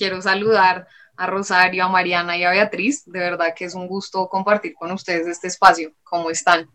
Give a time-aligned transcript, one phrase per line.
[0.00, 3.04] quiero saludar a Rosario, a Mariana y a Beatriz.
[3.04, 5.92] De verdad que es un gusto compartir con ustedes este espacio.
[6.02, 6.66] ¿Cómo están?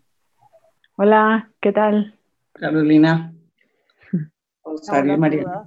[0.95, 2.15] Hola, ¿qué tal?
[2.53, 3.33] Carolina.
[4.63, 5.63] Rosario y Mariana.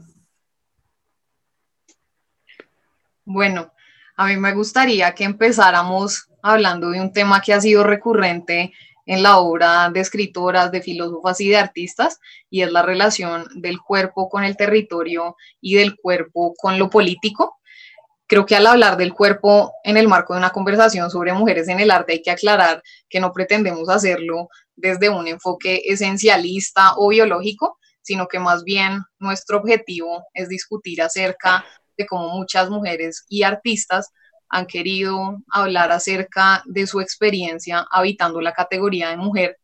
[3.24, 3.72] Bueno,
[4.16, 8.72] a mí me gustaría que empezáramos hablando de un tema que ha sido recurrente
[9.08, 12.20] en la obra de escritoras, de filósofas y de artistas,
[12.50, 17.56] y es la relación del cuerpo con el territorio y del cuerpo con lo político.
[18.26, 21.80] Creo que al hablar del cuerpo en el marco de una conversación sobre mujeres en
[21.80, 27.78] el arte hay que aclarar que no pretendemos hacerlo desde un enfoque esencialista o biológico,
[28.02, 31.64] sino que más bien nuestro objetivo es discutir acerca
[31.96, 34.12] de cómo muchas mujeres y artistas
[34.48, 39.58] han querido hablar acerca de su experiencia habitando la categoría de mujer,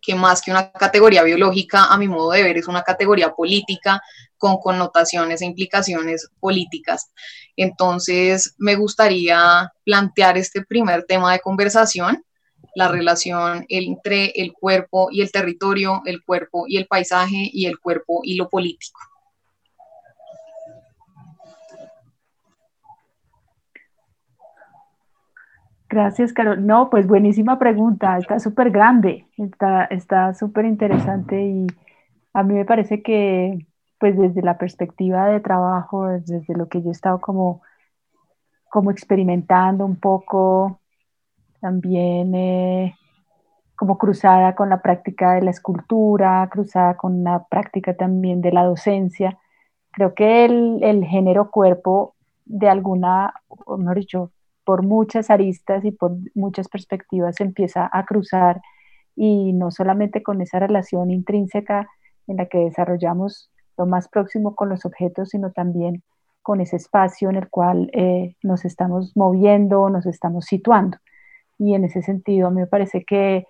[0.00, 4.02] que más que una categoría biológica, a mi modo de ver, es una categoría política
[4.36, 7.12] con connotaciones e implicaciones políticas.
[7.56, 12.24] Entonces, me gustaría plantear este primer tema de conversación,
[12.74, 17.78] la relación entre el cuerpo y el territorio, el cuerpo y el paisaje y el
[17.78, 19.00] cuerpo y lo político.
[25.92, 26.66] Gracias, Carol.
[26.66, 28.16] No, pues buenísima pregunta.
[28.16, 29.26] Está súper grande,
[29.90, 31.66] está súper interesante y
[32.32, 33.66] a mí me parece que,
[33.98, 37.60] pues desde la perspectiva de trabajo, desde lo que yo he estado como,
[38.70, 40.80] como experimentando un poco,
[41.60, 42.94] también eh,
[43.76, 48.64] como cruzada con la práctica de la escultura, cruzada con la práctica también de la
[48.64, 49.36] docencia.
[49.90, 52.14] Creo que el, el género cuerpo,
[52.46, 54.30] de alguna, o mejor dicho,
[54.72, 58.62] por muchas aristas y por muchas perspectivas se empieza a cruzar
[59.14, 61.90] y no solamente con esa relación intrínseca
[62.26, 66.02] en la que desarrollamos lo más próximo con los objetos, sino también
[66.40, 70.96] con ese espacio en el cual eh, nos estamos moviendo, nos estamos situando.
[71.58, 73.46] Y en ese sentido, a mí me parece que,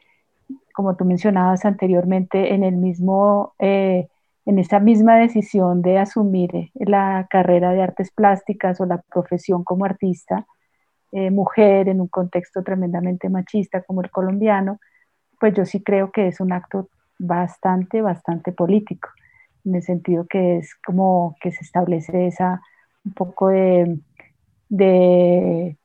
[0.75, 4.08] como tú mencionabas anteriormente, en el mismo, eh,
[4.45, 9.85] en esa misma decisión de asumir la carrera de artes plásticas o la profesión como
[9.85, 10.48] artista,
[11.12, 14.80] eh, mujer en un contexto tremendamente machista como el colombiano,
[15.39, 19.11] pues yo sí creo que es un acto bastante, bastante político,
[19.64, 22.62] en el sentido que es como que se establece esa
[23.05, 24.01] un poco de,
[24.68, 25.77] de,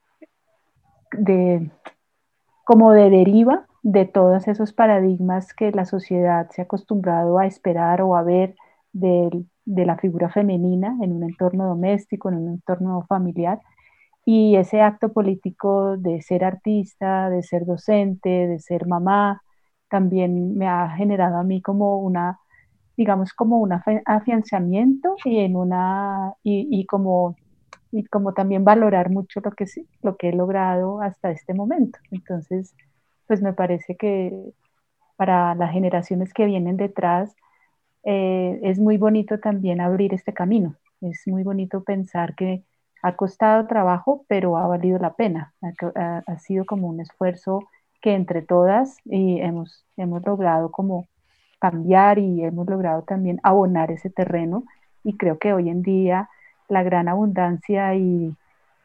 [2.64, 8.02] como de deriva de todos esos paradigmas que la sociedad se ha acostumbrado a esperar
[8.02, 8.56] o a ver
[8.94, 13.60] de, de la figura femenina en un entorno doméstico, en un entorno familiar,
[14.30, 19.42] y ese acto político de ser artista, de ser docente, de ser mamá,
[19.90, 22.38] también me ha generado a mí como una,
[22.98, 23.72] digamos, como un
[24.06, 27.38] afianzamiento y, en una, y, como,
[27.94, 29.66] y como también valorar mucho lo que,
[30.02, 31.98] lo que he logrado hasta este momento.
[32.12, 32.76] Entonces,
[33.28, 34.34] pues me parece que
[35.16, 37.34] para las generaciones que vienen detrás,
[38.04, 40.76] eh, es muy bonito también abrir este camino.
[41.00, 42.66] Es muy bonito pensar que
[43.02, 45.54] ha costado trabajo, pero ha valido la pena.
[45.62, 47.64] Ha, sido como un esfuerzo
[48.02, 51.08] que entre todas y hemos, hemos logrado como
[51.60, 54.64] cambiar y hemos logrado también abonar ese terreno.
[55.04, 56.30] Y creo que hoy en día
[56.68, 58.36] la gran abundancia y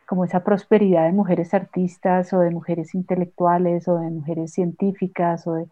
[0.07, 5.55] como esa prosperidad de mujeres artistas o de mujeres intelectuales o de mujeres científicas o
[5.55, 5.67] de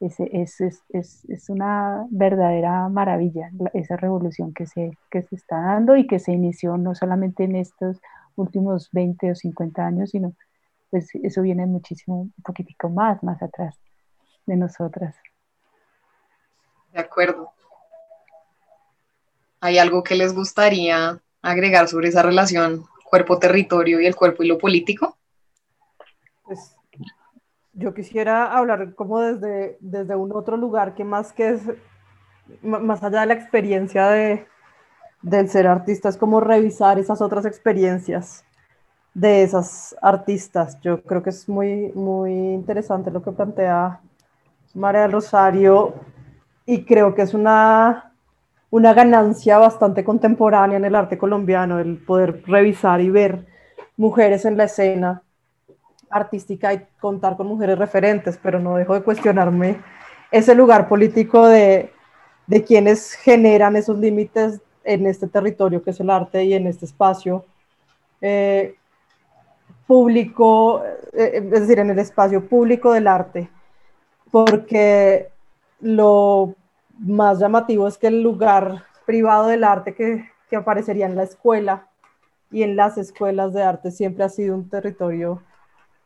[0.00, 5.96] es, es, es, es, una verdadera maravilla esa revolución que se, que se está dando
[5.96, 8.00] y que se inició no solamente en estos
[8.36, 10.34] últimos 20 o 50 años, sino
[10.90, 13.76] pues eso viene muchísimo, un poquitico más, más atrás
[14.46, 15.16] de nosotras.
[16.92, 17.50] De acuerdo.
[19.60, 24.58] ¿Hay algo que les gustaría agregar sobre esa relación cuerpo-territorio y el cuerpo y lo
[24.58, 25.16] político?
[26.42, 26.76] Pues
[27.74, 31.62] yo quisiera hablar como desde, desde un otro lugar que más que es,
[32.62, 34.46] más allá de la experiencia de,
[35.22, 38.44] del ser artista, es como revisar esas otras experiencias
[39.12, 40.78] de esas artistas.
[40.80, 44.00] Yo creo que es muy, muy interesante lo que plantea
[44.74, 45.94] María Rosario
[46.66, 48.12] y creo que es una,
[48.70, 53.46] una ganancia bastante contemporánea en el arte colombiano, el poder revisar y ver
[53.96, 55.23] mujeres en la escena
[56.14, 59.80] artística y contar con mujeres referentes, pero no dejo de cuestionarme
[60.30, 61.92] ese lugar político de,
[62.46, 66.84] de quienes generan esos límites en este territorio que es el arte y en este
[66.84, 67.44] espacio
[68.20, 68.76] eh,
[69.86, 70.82] público,
[71.12, 73.50] eh, es decir, en el espacio público del arte,
[74.30, 75.28] porque
[75.80, 76.54] lo
[76.98, 81.88] más llamativo es que el lugar privado del arte que, que aparecería en la escuela
[82.50, 85.42] y en las escuelas de arte siempre ha sido un territorio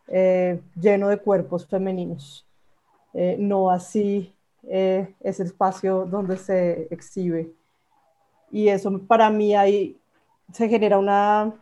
[0.08, 2.46] eh, lleno de cuerpos femeninos.
[3.14, 4.34] Eh, no así
[4.64, 7.52] eh, ese espacio donde se exhibe.
[8.50, 9.98] Y eso para mí ahí
[10.52, 11.54] se genera una,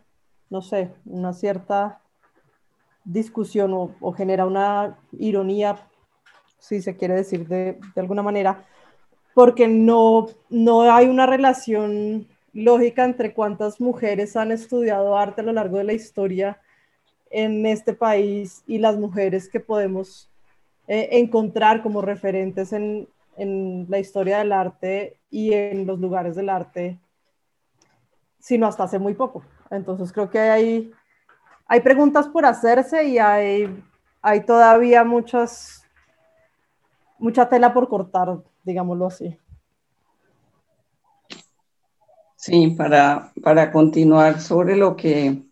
[0.49, 2.01] no sé, una cierta
[3.03, 5.77] discusión o, genera una ironía,
[6.59, 8.65] si se quiere decir de, de, alguna manera,
[9.33, 15.53] porque no, no hay una relación lógica entre cuántas mujeres han estudiado arte a lo
[15.53, 16.59] largo de la historia
[17.31, 20.29] en este país y las mujeres que podemos
[20.87, 26.49] eh, encontrar como referentes en, en, la historia del arte y en los lugares del
[26.49, 26.99] arte,
[28.39, 29.43] sino hasta hace muy poco.
[29.69, 30.91] Entonces creo que hay,
[31.67, 33.83] hay preguntas por hacerse y hay,
[34.21, 35.83] hay todavía muchas,
[37.19, 39.37] mucha tela por cortar, digámoslo así.
[42.37, 45.46] Sí, para, para continuar sobre lo que,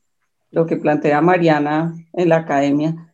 [0.56, 3.14] lo que plantea Mariana en la academia,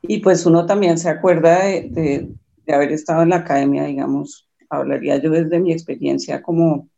[0.00, 2.32] y pues uno también se acuerda de,
[2.66, 6.88] haber estado en la academia, digamos, hablaría yo desde mi experiencia como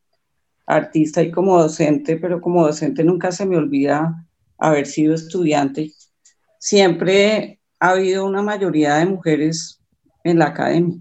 [0.66, 4.24] artista y como docente, pero como docente nunca se me olvida
[4.58, 5.90] haber sido estudiante.
[6.58, 9.80] Siempre ha habido una mayoría de mujeres
[10.22, 10.98] en la academia.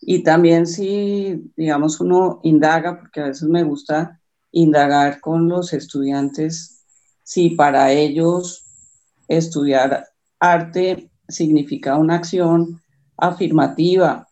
[0.00, 4.20] Y también si, digamos, uno indaga, porque a veces me gusta
[4.52, 6.77] indagar con los estudiantes,
[7.28, 8.64] si para ellos
[9.28, 10.06] estudiar
[10.40, 12.80] arte significa una acción
[13.18, 14.26] afirmativa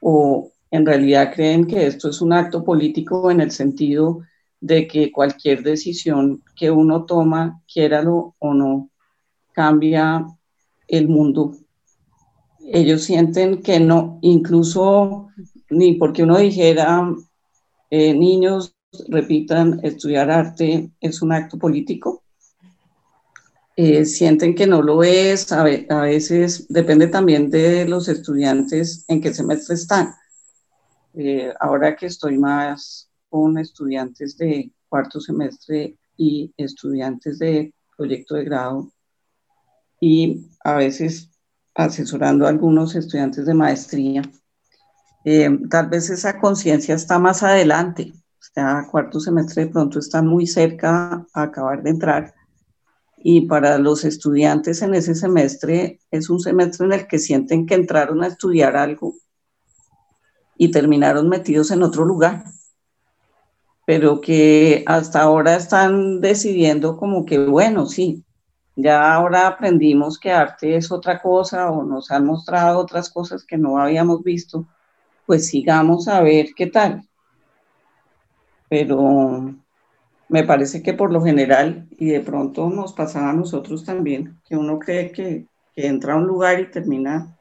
[0.00, 4.22] o en realidad creen que esto es un acto político en el sentido
[4.60, 8.90] de que cualquier decisión que uno toma, quiéralo o no,
[9.52, 10.26] cambia
[10.88, 11.52] el mundo.
[12.72, 15.28] Ellos sienten que no, incluso
[15.68, 17.08] ni porque uno dijera,
[17.88, 18.74] eh, niños,
[19.08, 22.24] repitan, estudiar arte es un acto político,
[23.76, 29.32] eh, sienten que no lo es, a, veces depende también de los estudiantes en qué
[29.32, 30.14] semestre están.
[31.14, 38.44] Eh, ahora que estoy más con estudiantes de cuarto semestre y estudiantes de proyecto de
[38.44, 38.92] grado
[40.00, 41.30] y a veces
[41.74, 44.22] asesorando a algunos estudiantes de maestría,
[45.24, 48.12] eh, tal vez esa conciencia está más adelante,
[48.54, 52.34] sea, cuarto semestre de pronto está muy cerca a acabar de entrar
[53.22, 57.74] y para los estudiantes en ese semestre es un semestre en el que sienten que
[57.74, 59.14] entraron a estudiar algo
[60.56, 62.44] y terminaron metidos en otro lugar,
[63.86, 68.24] pero que hasta ahora están decidiendo como que, bueno, sí,
[68.76, 73.58] ya ahora aprendimos que arte es otra cosa o nos han mostrado otras cosas que
[73.58, 74.66] no habíamos visto,
[75.26, 77.09] pues sigamos a ver qué tal.
[78.70, 79.52] Pero
[80.28, 84.56] me parece que por lo general, y de pronto nos pasaba a nosotros también, que
[84.56, 87.36] uno cree que, entra a un lugar y termina,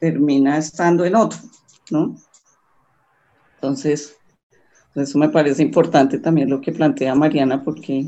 [0.00, 1.38] termina estando en otro,
[1.90, 2.16] ¿no?
[3.54, 4.16] Entonces,
[4.94, 8.06] eso me parece importante también lo que plantea Mariana, porque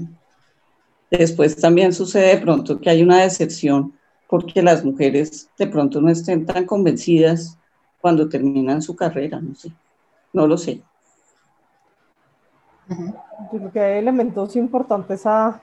[1.11, 3.94] después también sucede de pronto que hay una decepción
[4.28, 7.56] porque las mujeres de pronto no estén tan convencidas
[8.00, 9.73] cuando terminan su carrera, no sé,
[10.32, 10.82] no lo sé.
[12.90, 15.60] Yo creo que hay elementos importantes a,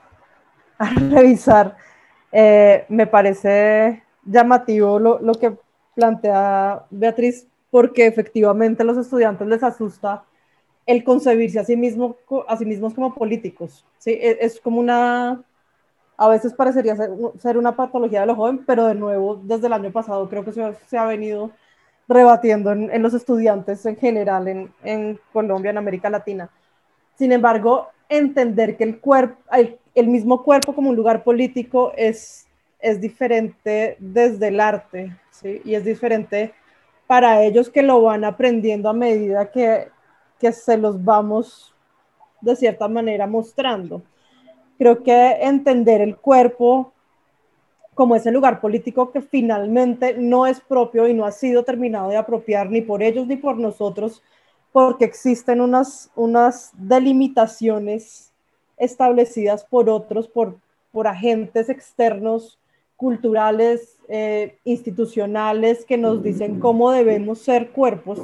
[1.10, 1.76] revisar.
[2.32, 5.56] Eh, me parece llamativo lo, lo, que
[5.94, 10.24] plantea Beatriz, porque efectivamente a los estudiantes les asusta
[10.86, 12.16] el concebirse a sí, mismo,
[12.46, 13.84] a sí mismos como políticos.
[13.98, 14.18] ¿sí?
[14.20, 15.42] Es, es como una,
[16.16, 19.74] a veces parecería ser, ser, una patología de los jóvenes, pero de nuevo, desde el
[19.74, 21.50] año pasado creo que se, se ha venido
[22.08, 26.48] rebatiendo en, en, los estudiantes en general en, en Colombia, en América Latina.
[27.18, 29.36] Sin embargo, entender que el, cuerpo,
[29.94, 32.46] el, mismo cuerpo como un lugar político es,
[32.78, 35.60] es diferente desde el arte, ¿sí?
[35.64, 36.54] Y es diferente
[37.08, 39.88] para ellos que lo van aprendiendo a medida que,
[40.38, 41.74] que se los vamos
[42.40, 44.02] de cierta manera mostrando.
[44.78, 46.92] Creo que entender el cuerpo
[47.94, 52.16] como ese lugar político que finalmente no es propio y no ha sido terminado de
[52.16, 54.22] apropiar ni por ellos ni por nosotros,
[54.72, 58.32] porque existen unas, unas delimitaciones
[58.76, 60.56] establecidas por otros, por,
[60.92, 62.58] por agentes externos,
[62.96, 68.20] culturales, eh, institucionales, que nos dicen cómo debemos ser cuerpos,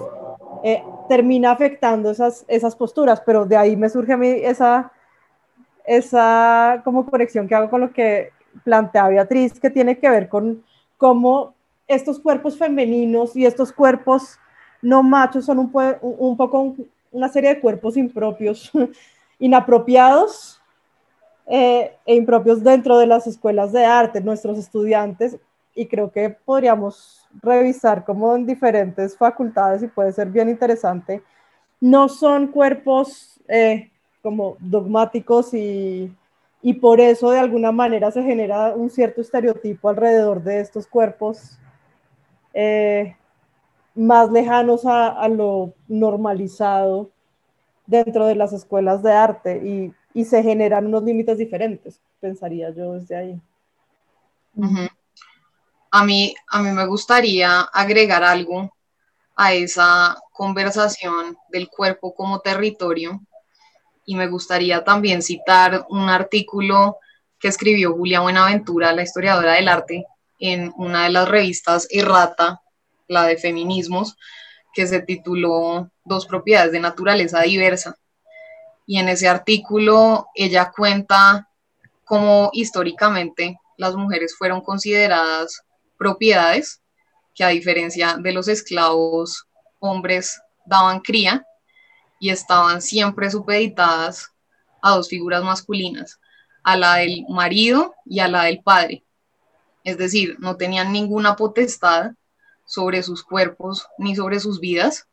[0.64, 4.90] eh, termina afectando esas, esas posturas, pero de ahí me surge a mí esa,
[5.84, 8.30] esa como conexión que hago con lo que
[8.64, 10.64] plantea Beatriz, que tiene que ver con
[10.96, 11.54] cómo
[11.86, 14.38] estos cuerpos femeninos y estos cuerpos
[14.84, 16.74] no machos son un, poco
[17.10, 18.70] una serie de cuerpos impropios,
[19.38, 20.60] inapropiados,
[21.46, 25.38] eh, e impropios dentro de las escuelas de arte, nuestros estudiantes,
[25.74, 31.22] y creo que podríamos revisar como en diferentes facultades y puede ser bien interesante.
[31.80, 33.90] No son cuerpos eh,
[34.22, 36.14] como dogmáticos y,
[36.62, 41.58] y, por eso de alguna manera se genera un cierto estereotipo alrededor de estos cuerpos
[42.54, 43.16] eh,
[43.94, 47.10] más lejanos a, a, lo normalizado
[47.86, 52.94] dentro de las escuelas de arte y, y se generan unos límites diferentes, pensaría yo
[52.94, 53.40] desde ahí.
[55.90, 58.70] a, mí, a mí me gustaría agregar algo
[59.36, 63.20] a esa conversación del cuerpo como territorio
[64.06, 66.98] y me gustaría también citar un artículo
[67.38, 70.06] que escribió Julia Buenaventura, la historiadora del arte,
[70.38, 72.62] en una de las revistas Errata,
[73.08, 74.16] la de feminismos,
[74.72, 77.96] que se tituló Dos propiedades de naturaleza diversa.
[78.86, 81.48] Y en ese artículo ella cuenta
[82.04, 85.62] cómo históricamente las mujeres fueron consideradas
[85.96, 86.82] propiedades
[87.34, 89.46] que a diferencia de los esclavos
[89.78, 91.46] hombres daban cría
[92.20, 94.30] y estaban siempre supeditadas
[94.82, 96.20] a dos figuras masculinas,
[96.62, 99.04] a la del marido y a la del padre.
[99.82, 102.12] Es decir, no tenían ninguna potestad
[102.64, 105.06] sobre sus cuerpos ni sobre sus vidas,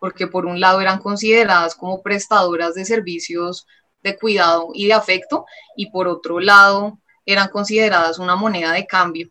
[0.00, 3.66] porque por un lado eran consideradas como prestadoras de servicios
[4.02, 5.44] de cuidado y de afecto,
[5.76, 9.30] y por otro lado eran consideradas una moneda de cambio.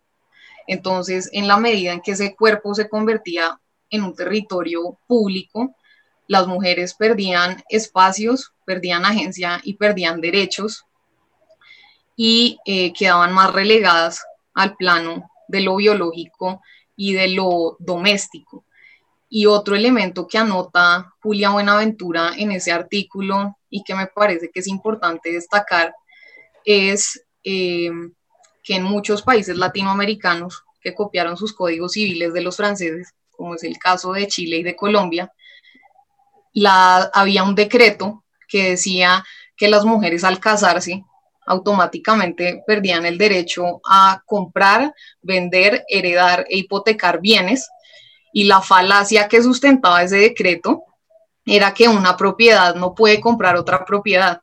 [0.68, 5.74] Entonces, en la medida en que ese cuerpo se convertía en un territorio público,
[6.28, 10.84] las mujeres perdían espacios, perdían agencia y perdían derechos
[12.18, 16.62] y eh, quedaban más relegadas al plano de lo biológico
[16.98, 18.66] y de lo doméstico.
[19.30, 24.60] Y otro elemento que anota Julia Buenaventura en ese artículo y que me parece que
[24.60, 25.94] es importante destacar
[26.66, 27.92] es eh,
[28.64, 33.64] que en muchos países latinoamericanos que copiaron sus códigos civiles de los franceses, como es
[33.64, 35.32] el caso de Chile y de Colombia,
[36.54, 39.24] la, había un decreto que decía
[39.56, 41.04] que las mujeres al casarse
[41.48, 47.68] automáticamente perdían el derecho a comprar, vender, heredar e hipotecar bienes
[48.34, 50.84] y la falacia que sustentaba ese decreto
[51.46, 54.42] era que una propiedad no puede comprar otra propiedad.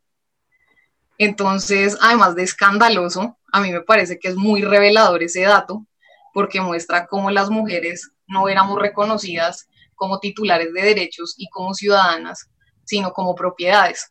[1.18, 5.87] Entonces, además de escandaloso, a mí me parece que es muy revelador ese dato,
[6.32, 12.49] porque muestra cómo las mujeres no éramos reconocidas como titulares de derechos y como ciudadanas,
[12.84, 14.11] sino como propiedades.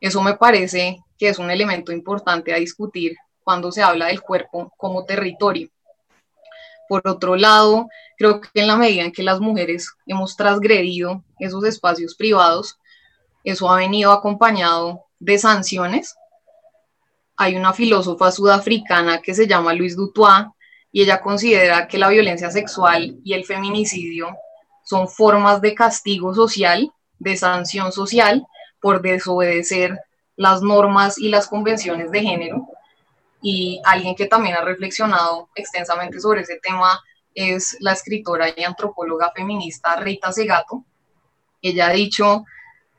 [0.00, 4.72] Eso me parece que es un elemento importante a discutir cuando se habla del cuerpo
[4.76, 5.68] como territorio.
[6.88, 11.64] Por otro lado, creo que en la medida en que las mujeres hemos transgredido esos
[11.64, 12.78] espacios privados,
[13.42, 16.14] eso ha venido acompañado de sanciones.
[17.36, 20.48] Hay una filósofa sudafricana que se llama Luis Dutoit
[20.92, 24.28] y ella considera que la violencia sexual y el feminicidio
[24.84, 28.46] son formas de castigo social, de sanción social
[28.80, 29.98] por desobedecer
[30.36, 32.66] las normas y las convenciones de género
[33.42, 37.00] y alguien que también ha reflexionado extensamente sobre ese tema
[37.34, 40.84] es la escritora y antropóloga feminista Rita Segato.
[41.60, 42.44] Ella ha dicho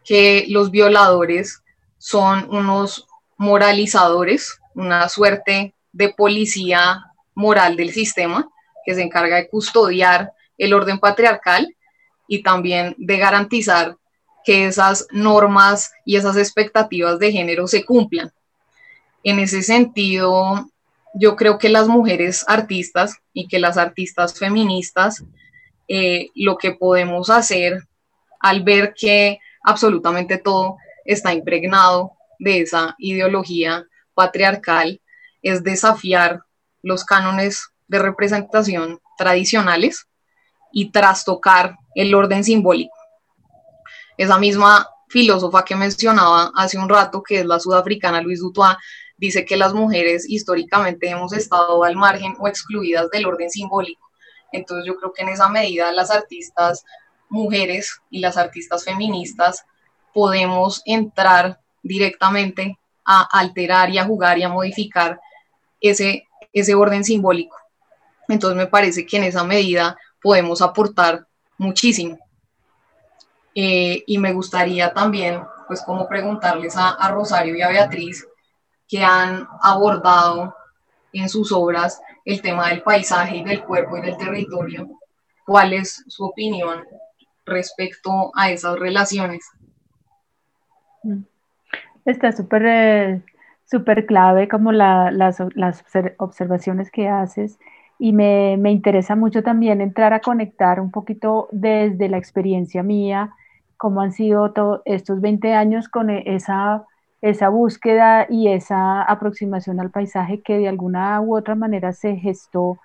[0.04, 1.64] que los violadores
[1.98, 8.50] son unos moralizadores, una suerte de policía moral del sistema
[8.86, 11.76] que se encarga de custodiar el orden patriarcal
[12.28, 13.98] y también de garantizar
[14.46, 18.32] que esas normas y esas expectativas de género se cumplan.
[19.24, 20.70] En ese sentido,
[21.16, 25.24] yo creo que las mujeres artistas y que las artistas feministas,
[25.88, 27.84] eh, lo que podemos hacer
[28.40, 35.02] al ver que absolutamente todo está impregnado de esa ideología patriarcal
[35.42, 36.42] es desafiar
[36.84, 40.08] los cánones de representación tradicionales
[40.72, 42.96] y trastocar el orden simbólico.
[44.18, 48.78] Esa misma filósofa que mencionaba hace un rato, que es la sudafricana Luis Dutoit,
[49.18, 54.10] dice que las mujeres históricamente hemos estado al margen o excluidas del orden simbólico.
[54.52, 56.84] Entonces yo creo que en esa medida las artistas
[57.30, 59.66] mujeres y las artistas feministas
[60.14, 65.20] podemos entrar directamente a alterar y a jugar y a modificar
[65.80, 67.56] ese, ese orden simbólico.
[68.28, 72.18] Entonces me parece que en esa medida podemos aportar muchísimo.
[73.58, 78.28] Eh, y me gustaría también, pues como preguntarles a, Rosario y a Beatriz,
[78.86, 80.54] que han abordado
[81.14, 84.90] en sus obras el tema del paisaje y del cuerpo y del territorio.
[85.46, 86.84] ¿Cuál es su opinión
[87.46, 89.50] respecto a esas relaciones?
[92.04, 93.24] Está súper eh,
[93.64, 95.84] súper clave como las, las,
[96.18, 97.58] observaciones que haces
[97.98, 103.34] y me, me, interesa mucho también entrar a conectar un poquito desde la experiencia mía,
[103.78, 104.54] cómo han sido
[104.86, 106.84] estos 20 años con e, esa,
[107.22, 112.80] esa búsqueda y esa aproximación al paisaje que de alguna u otra manera se gestó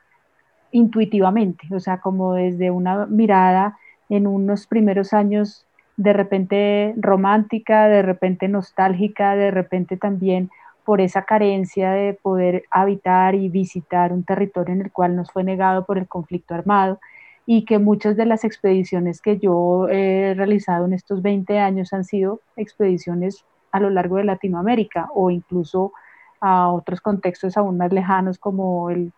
[0.73, 3.77] intuitivamente, o sea, como desde una mirada
[4.09, 5.67] en unos primeros años
[5.97, 10.51] de repente romántica, de repente nostálgica, de repente también
[10.85, 15.45] por esa carencia de poder habitar y visitar un territorio en el cual nos fue
[15.45, 16.99] negado por el conflicto armado
[17.47, 22.05] y que muchas de las expediciones que yo he realizado en estos 20 años han
[22.05, 25.93] sido expediciones a lo largo de Latinoamérica o incluso
[26.41, 29.13] a otros contextos aún más lejanos como el,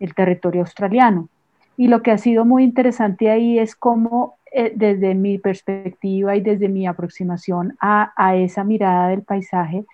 [0.00, 1.28] el territorio australiano.
[1.76, 6.40] Y lo que ha sido muy interesante ahí es cómo eh, desde mi perspectiva y
[6.40, 9.84] desde mi aproximación a, a esa mirada del paisaje,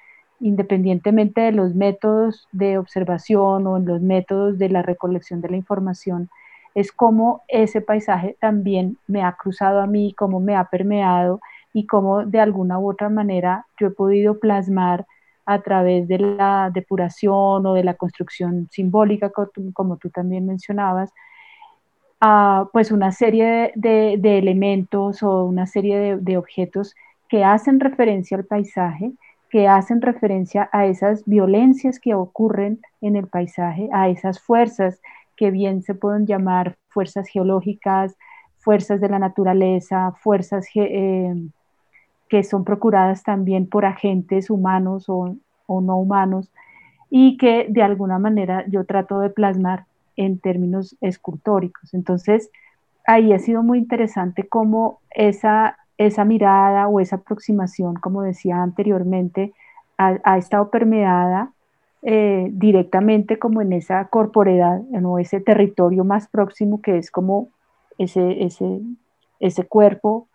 [0.41, 6.29] independientemente de los métodos de observación o los métodos de la recolección de la información,
[6.75, 11.41] es como ese paisaje también me ha cruzado a mí, cómo me ha permeado
[11.73, 15.07] y cómo de alguna u otra manera yo he podido plasmar
[15.47, 19.33] a través de la depuración o de la construcción simbólica,
[19.73, 21.13] como tú también mencionabas,
[22.73, 26.95] pues una serie de, elementos o una serie de objetos
[27.29, 29.13] que hacen referencia al paisaje,
[29.51, 35.01] que hacen referencia a esas violencias que ocurren en el paisaje, a esas fuerzas
[35.41, 38.15] que bien se pueden llamar fuerzas geológicas,
[38.59, 41.35] fuerzas de la naturaleza, fuerzas eh,
[42.29, 45.35] que son procuradas también por agentes humanos o,
[45.67, 46.51] no humanos
[47.09, 51.95] y que de alguna manera yo trato de plasmar en términos escultóricos.
[51.95, 52.51] Entonces,
[53.07, 59.55] ahí ha sido muy interesante cómo esa esa mirada o esa aproximación, como decía anteriormente,
[59.97, 61.53] ha, estado permeada
[62.03, 67.49] eh, directamente como en esa corporeidad, en ese territorio más próximo que es como
[67.99, 68.81] ese, ese,
[69.39, 70.29] ese cuerpo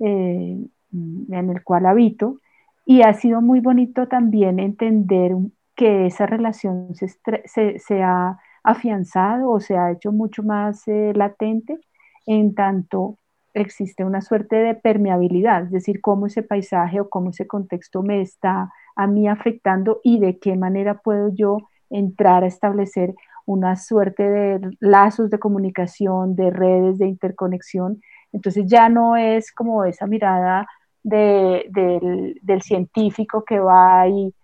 [0.00, 0.58] eh,
[0.92, 2.40] en el cual habito.
[2.84, 5.32] Y ha sido muy bonito también entender
[5.74, 11.78] que esa relación se, se, ha afianzado o se ha hecho mucho más eh, latente
[12.26, 13.18] en tanto
[13.54, 18.20] existe una suerte de permeabilidad, es decir, cómo ese paisaje o cómo ese contexto me
[18.20, 21.58] está a mí afectando y de qué manera puedo yo
[21.90, 28.00] entrar a establecer una suerte de lazos de comunicación, de redes de interconexión.
[28.32, 30.66] Entonces ya no es como esa mirada
[31.02, 34.34] del, científico que va y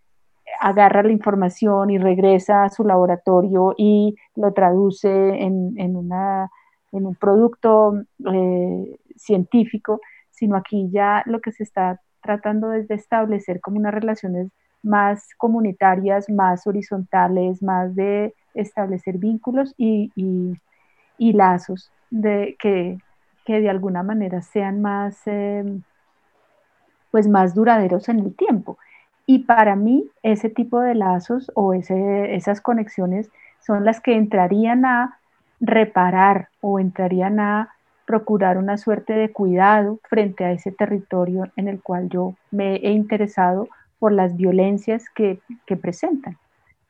[0.61, 5.97] agarra la información y regresa a su laboratorio y lo traduce en,
[6.93, 7.95] un producto
[8.33, 13.93] eh, científico, sino aquí ya lo que se está tratando es de establecer como unas
[13.93, 14.49] relaciones
[14.83, 20.11] más comunitarias, más horizontales, más de establecer vínculos y,
[21.19, 22.99] lazos de, que,
[23.47, 25.83] de alguna manera sean más, em,
[27.11, 28.79] pues más duraderos en el tiempo.
[29.27, 33.31] Y para mí ese tipo de lazos o esas conexiones
[33.61, 35.19] son las que entrarían a
[35.61, 37.72] reparar o entrarían a
[38.13, 42.91] procurar una suerte de cuidado frente a ese territorio en el cual yo me he
[42.91, 45.41] interesado por las violencias que,
[45.81, 46.37] presentan.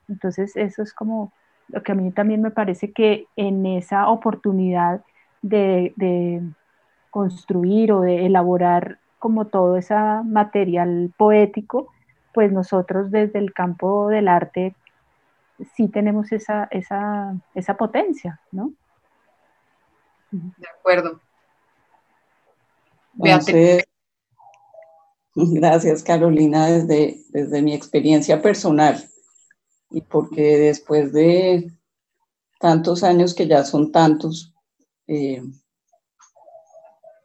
[0.08, 1.30] Entonces, eso es como
[1.68, 5.02] lo que a mí también me parece que en esa oportunidad
[5.42, 6.42] de,
[7.10, 11.86] construir o de elaborar como todo ese material poético,
[12.34, 14.74] pues nosotros desde el campo del arte
[15.76, 18.72] sí tenemos esa, esa, esa potencia, ¿no?
[20.32, 21.20] De acuerdo.
[25.34, 29.08] gracias Carolina desde, desde mi experiencia personal.
[29.90, 31.70] Y porque después de
[32.58, 34.54] tantos años que ya son tantos,
[35.06, 35.42] eh,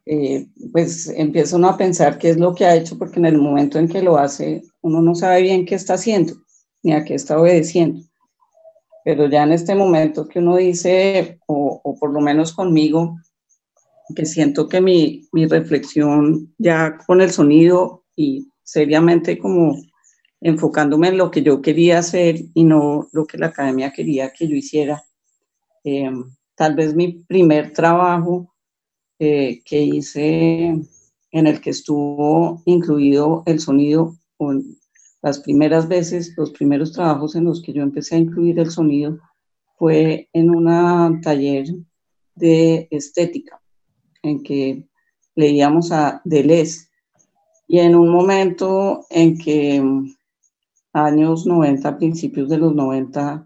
[0.05, 3.37] eh, pues empieza uno a pensar qué es lo que ha hecho, porque en el
[3.37, 6.35] momento en que lo hace, uno no sabe bien qué está haciendo,
[6.83, 8.06] ni a qué está obedeciendo
[9.07, 13.15] pero ya en este momento que uno dice, o, por lo menos conmigo,
[14.13, 19.77] que siento que mi, mi, reflexión ya con el sonido y seriamente como
[20.41, 24.45] enfocándome en lo que yo quería hacer y no lo que la academia quería que
[24.45, 25.01] yo hiciera.
[25.85, 26.11] Eh,
[26.55, 28.53] tal vez mi primer trabajo
[29.19, 30.81] eh, que hice
[31.31, 34.17] en el que estuvo incluido el sonido
[35.27, 39.19] las primeras veces, los primeros trabajos en los que yo empecé a incluir el sonido
[39.77, 41.67] fue en un taller
[42.33, 43.61] de estética,
[44.23, 44.87] en que
[45.35, 46.87] leíamos a Deleuze.
[47.67, 49.83] Y en un momento en que
[50.93, 53.45] años 90, principios de los 90,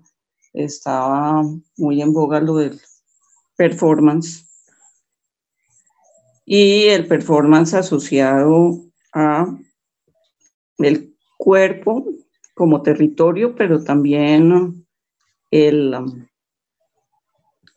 [0.54, 1.44] estaba
[1.78, 2.80] muy en boga lo del
[3.56, 4.46] performance
[6.46, 9.58] y el performance asociado a
[10.78, 11.11] el
[11.42, 12.06] cuerpo
[12.54, 14.86] como territorio, pero también
[15.50, 15.96] el,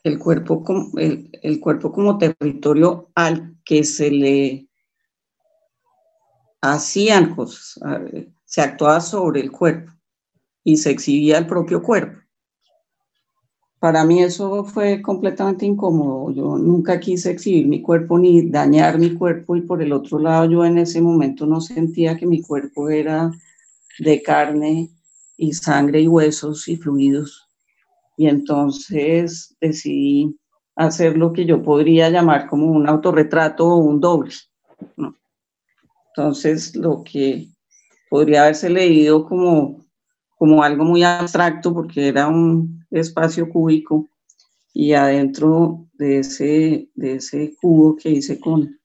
[0.02, 4.68] el, cuerpo, como, el, cuerpo como territorio al que se le
[6.60, 7.80] hacían cosas,
[8.44, 9.90] se actuaba sobre el cuerpo
[10.62, 12.20] y se exhibía el propio cuerpo.
[13.78, 16.30] Para mí eso fue completamente incómodo.
[16.32, 20.50] Yo nunca quise exhibir mi cuerpo ni dañar mi cuerpo y por el otro lado
[20.50, 23.30] yo en ese momento no sentía que mi cuerpo era
[23.98, 24.90] de carne
[25.36, 27.48] y sangre y huesos y fluidos.
[28.16, 30.36] Y entonces decidí
[30.76, 34.32] hacer lo que yo podría llamar como un autorretrato o un doble.
[36.08, 37.48] Entonces lo que
[38.08, 39.84] podría haberse leído como
[40.44, 44.06] como algo muy abstracto porque era un espacio cúbico
[44.74, 48.78] y adentro de ese, de ese cubo que hice con,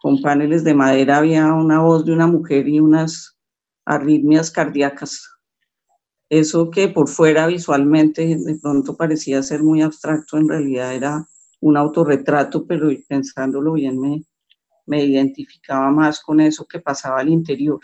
[0.00, 3.37] con paneles de madera había una voz de una mujer y unas
[3.88, 5.30] arritmias cardíacas.
[6.28, 11.26] Eso que por fuera visualmente de pronto parecía ser muy abstracto, en realidad era
[11.60, 14.24] un autorretrato, pero pensándolo bien me,
[14.86, 17.80] me identificaba más con eso que pasaba al interior.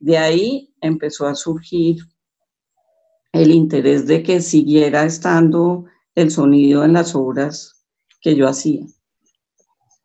[0.00, 1.98] De ahí empezó a surgir
[3.32, 5.84] el interés de que siguiera estando
[6.16, 7.84] el sonido en las obras
[8.20, 8.84] que yo hacía.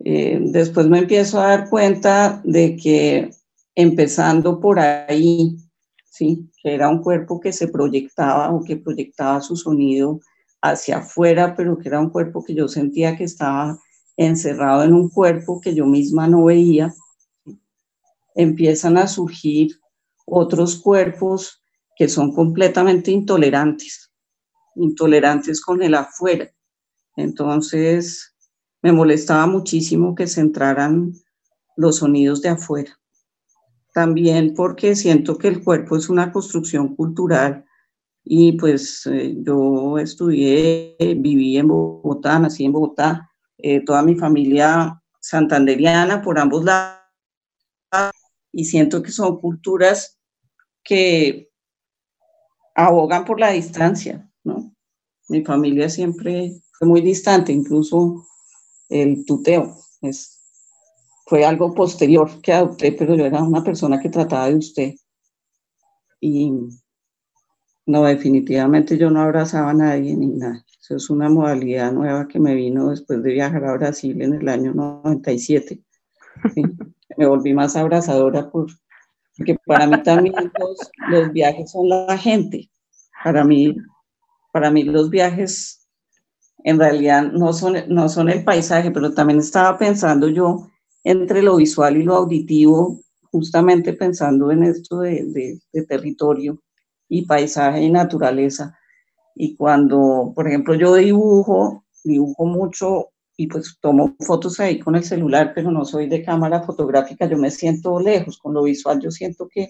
[0.03, 3.31] Eh, después me empiezo a dar cuenta de que
[3.75, 5.57] empezando por ahí,
[6.05, 6.49] ¿sí?
[6.61, 10.19] que era un cuerpo que se proyectaba o que proyectaba su sonido
[10.61, 13.79] hacia afuera, pero que era un cuerpo que yo sentía que estaba
[14.17, 16.93] encerrado en un cuerpo que yo misma no veía,
[18.35, 19.79] empiezan a surgir
[20.25, 21.63] otros cuerpos
[21.95, 24.11] que son completamente intolerantes,
[24.75, 26.49] intolerantes con el afuera.
[27.15, 28.35] Entonces,
[28.81, 31.13] me molestaba muchísimo que se entraran
[31.75, 33.00] los sonidos de afuera.
[33.93, 37.65] También porque siento que el cuerpo es una construcción cultural
[38.23, 45.01] y pues eh, yo estudié, viví en Bogotá, nací en Bogotá, eh, toda mi familia
[45.19, 47.01] santanderiana por ambos lados
[48.51, 50.19] y siento que son culturas
[50.83, 51.49] que
[52.75, 54.73] abogan por la distancia, ¿no?
[55.29, 58.25] Mi familia siempre fue muy distante, incluso
[58.89, 60.40] el tuteo es,
[61.31, 64.95] fue algo posterior que adopté, pero yo era una persona que trataba de usted.
[66.19, 66.51] Y
[67.85, 70.61] no, definitivamente yo no abrazaba a nadie ni nada.
[70.81, 74.49] Eso es una modalidad nueva que me vino después de viajar a Brasil en el
[74.49, 75.81] año 97.
[77.17, 78.67] me volví más abrazadora por,
[79.37, 80.35] porque para mí también
[81.07, 82.69] los, viajes son la gente.
[83.23, 83.73] Para mí,
[84.51, 85.87] para mí los viajes
[86.65, 90.67] en realidad no son, no son el paisaje, pero también estaba pensando yo
[91.03, 92.99] entre lo visual y lo auditivo,
[93.31, 96.61] justamente pensando en esto de, de territorio
[97.07, 98.77] y paisaje y naturaleza.
[99.35, 105.03] Y cuando, por ejemplo, yo dibujo, dibujo mucho y pues tomo fotos ahí con el
[105.03, 109.09] celular, pero no soy de cámara fotográfica, yo me siento lejos, con lo visual yo
[109.09, 109.69] siento que,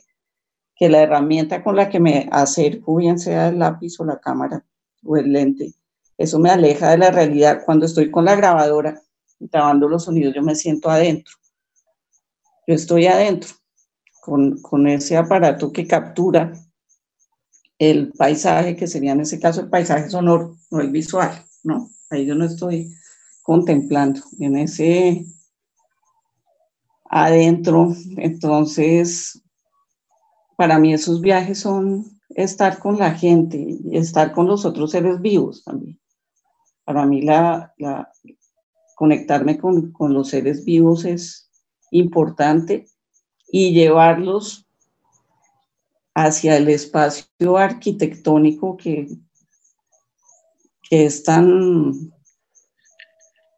[0.76, 4.65] que la herramienta con la que me acerco, bien sea el lápiz o la cámara
[5.06, 5.74] o el lente,
[6.17, 7.62] eso me aleja de la realidad.
[7.65, 9.02] Cuando estoy con la grabadora
[9.51, 11.34] grabando los sonidos, yo me siento adentro.
[12.67, 13.49] Yo estoy adentro
[14.21, 16.54] con, con ese aparato que captura
[17.80, 21.89] el paisaje, que sería en ese caso el paisaje sonoro, no el visual, ¿no?
[22.10, 22.93] Ahí yo no estoy
[23.41, 25.25] contemplando en ese
[27.06, 27.93] adentro.
[28.17, 29.41] Entonces,
[30.56, 35.19] para mí esos viajes son estar con la gente y estar con los otros seres
[35.19, 35.99] vivos también.
[36.84, 37.73] Para mí la,
[39.01, 41.49] conectarme con, con los seres vivos es
[41.89, 42.85] importante
[43.51, 44.67] y llevarlos
[46.13, 49.07] hacia el espacio arquitectónico que,
[50.87, 52.11] que es tan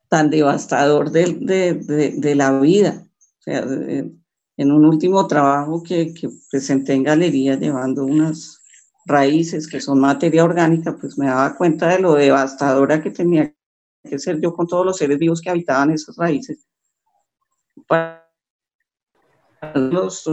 [0.08, 3.06] tan devastador de, la vida.
[3.40, 6.14] O sea, en un último trabajo que,
[6.52, 8.62] presenté en galería llevando unas
[9.06, 13.54] raíces que son materia orgánica, pues me daba cuenta de lo devastadora que tenía
[14.04, 16.68] que ser yo con todos los seres vivos que habitaban esas raíces.
[17.88, 18.30] Para
[19.76, 20.30] los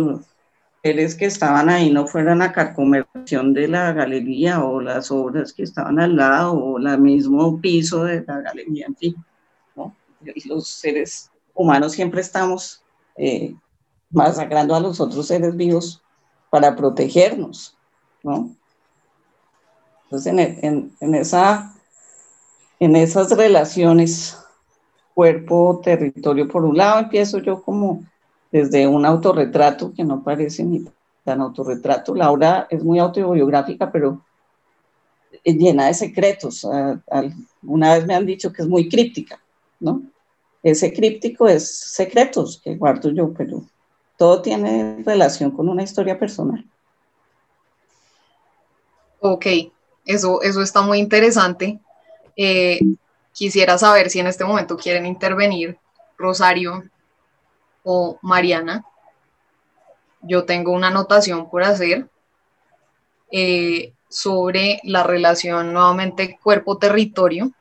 [0.83, 5.63] seres que estaban ahí no fueran a carcomerción de la galería o las obras que
[5.63, 9.25] estaban al lado o el mismo piso de la galería, en fin
[10.45, 12.83] los seres humanos siempre estamos
[13.17, 13.55] eh,
[14.11, 16.03] masacrando a los otros seres vivos
[16.51, 17.77] para protegernos,
[18.23, 18.55] ¿no?
[20.05, 21.73] Entonces, en, en, esa,
[22.81, 24.37] en esas relaciones
[25.15, 28.03] cuerpo-territorio, por un lado empiezo yo como
[28.51, 30.85] desde un autorretrato que no parece ni
[31.23, 32.15] tan autorretrato.
[32.15, 34.25] La obra es muy autobiográfica, pero
[35.45, 36.67] llena de secretos.
[37.63, 39.39] Una vez me han dicho que es muy críptica,
[39.79, 40.03] ¿no?
[40.63, 43.63] Ese críptico es secretos que guardo yo, pero
[44.17, 46.65] todo tiene relación con una historia personal.
[49.21, 49.47] Ok,
[50.07, 51.79] eso, eso está muy interesante.
[52.43, 52.81] Eh,
[53.35, 55.79] quisiera saber si en este momento quieren intervenir
[56.17, 56.85] Rosario
[57.85, 58.83] o Mariana.
[60.23, 62.09] Yo tengo una anotación por hacer
[63.31, 67.53] eh, sobre la relación nuevamente cuerpo-territorio,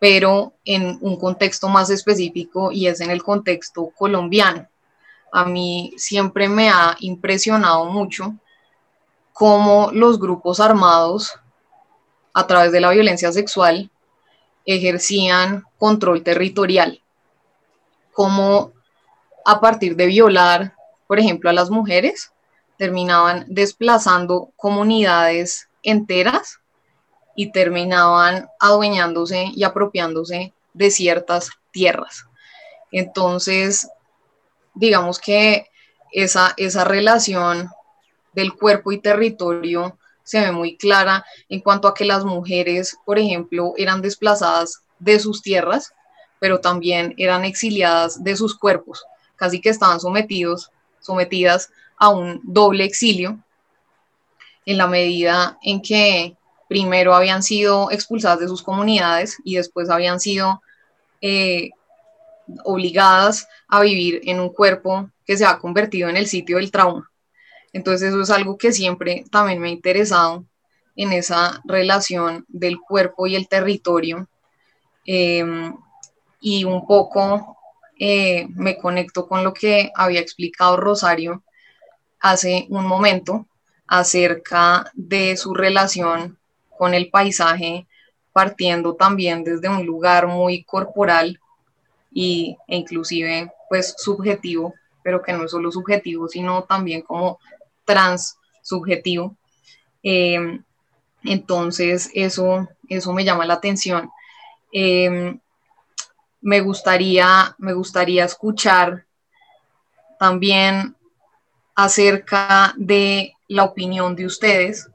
[0.00, 4.66] pero en un contexto más específico y es en el contexto colombiano.
[5.30, 8.34] A mí siempre me ha impresionado mucho
[9.32, 11.38] cómo los grupos armados,
[12.34, 13.90] a través de la violencia sexual,
[14.66, 17.00] ejercían control territorial,
[18.12, 18.72] cómo
[19.44, 20.74] a partir de violar,
[21.06, 22.32] por ejemplo, a las mujeres,
[22.76, 26.58] terminaban desplazando comunidades enteras
[27.36, 32.26] y terminaban adueñándose y apropiándose de ciertas tierras.
[32.90, 33.88] Entonces,
[34.74, 35.68] digamos que
[36.12, 37.70] esa, esa relación
[38.32, 43.18] del cuerpo y territorio se ve muy clara en cuanto a que las mujeres, por
[43.18, 45.94] ejemplo, eran desplazadas de sus tierras,
[46.40, 49.04] pero también eran exiliadas de sus cuerpos,
[49.36, 53.38] casi que estaban sometidos, sometidas a un doble exilio,
[54.66, 56.36] en la medida en que
[56.68, 60.62] primero habían sido expulsadas de sus comunidades y después habían sido
[61.20, 61.70] eh,
[62.64, 67.10] obligadas a vivir en un cuerpo que se ha convertido en el sitio del trauma.
[67.74, 70.44] Entonces eso es algo que siempre también me ha interesado
[70.96, 74.28] en esa relación del cuerpo y el territorio.
[75.04, 75.76] Em,
[76.40, 77.58] y un poco
[77.98, 81.42] eh, me conecto con lo que había explicado Rosario
[82.20, 83.46] hace un momento
[83.88, 86.38] acerca de su relación
[86.78, 87.86] con el paisaje,
[88.32, 91.40] partiendo también desde un lugar muy corporal
[92.12, 97.38] y, e inclusive pues subjetivo, pero que no es solo subjetivo, sino también como
[97.84, 99.36] transsubjetivo.
[100.02, 100.60] Eh,
[101.24, 104.10] entonces, eso, eso me llama la atención.
[104.72, 105.38] Eh,
[106.40, 109.06] me, gustaría, me gustaría escuchar
[110.18, 110.96] también
[111.74, 114.88] acerca de la opinión de ustedes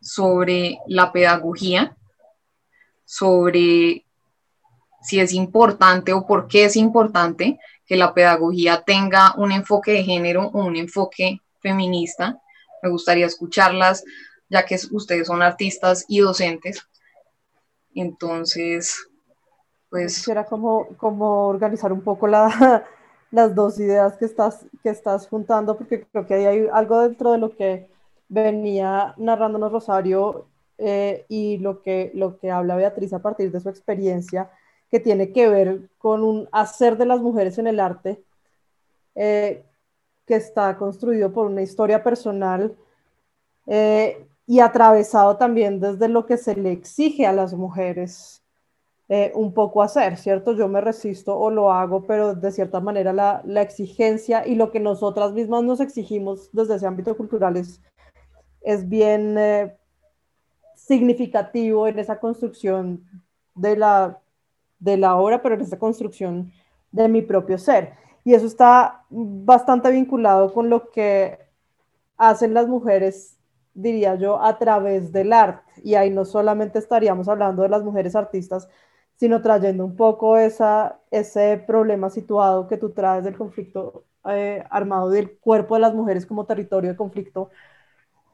[0.00, 1.96] sobre la pedagogía,
[3.04, 4.04] sobre
[5.02, 10.04] si es importante o por qué es importante que la pedagogía tenga un enfoque de
[10.04, 12.40] género o un enfoque feminista.
[12.82, 14.04] Me gustaría escucharlas,
[14.48, 16.86] ya que ustedes son artistas y docentes.
[17.94, 19.08] Entonces,
[19.88, 20.16] pues...
[20.16, 22.84] Quisiera como, como organizar un poco la,
[23.30, 27.38] las dos ideas que estás, que estás juntando, porque creo que hay algo dentro de
[27.38, 27.88] lo que
[28.28, 30.46] venía narrándonos Rosario
[30.78, 34.50] eh, y lo que, lo que habla Beatriz a partir de su experiencia,
[34.90, 38.22] que tiene que ver con un hacer de las mujeres en el arte,
[39.14, 39.64] eh,
[40.26, 42.76] que está construido por una historia personal
[43.66, 48.42] eh, y atravesado también desde lo que se le exige a las mujeres
[49.08, 50.54] eh, un poco hacer, ¿cierto?
[50.54, 54.70] Yo me resisto o lo hago, pero de cierta manera la, la exigencia y lo
[54.70, 57.82] que nosotras mismas nos exigimos desde ese ámbito cultural es,
[58.62, 59.76] es bien eh,
[60.76, 63.04] significativo en esa construcción
[63.54, 64.18] de la,
[64.78, 66.52] de la obra, pero en esa construcción
[66.90, 67.92] de mi propio ser.
[68.24, 71.38] Y eso está bastante vinculado con lo que
[72.16, 73.38] hacen las mujeres,
[73.74, 75.72] diría yo, a través del arte.
[75.82, 78.68] Y ahí no solamente estaríamos hablando de las mujeres artistas,
[79.16, 85.10] sino trayendo un poco esa, ese problema situado que tú traes del conflicto eh, armado
[85.10, 87.50] del cuerpo de las mujeres como territorio de conflicto,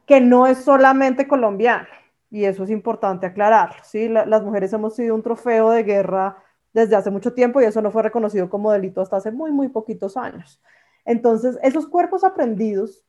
[0.06, 1.86] que no es solamente colombiano.
[2.30, 3.76] Y eso es importante aclarar.
[3.84, 4.08] ¿sí?
[4.08, 6.36] las mujeres hemos sido un trofeo de guerra
[6.78, 9.68] desde hace mucho tiempo y eso no fue reconocido como delito hasta hace muy, muy
[9.68, 10.60] poquitos años.
[11.04, 13.04] Entonces, esos cuerpos aprendidos,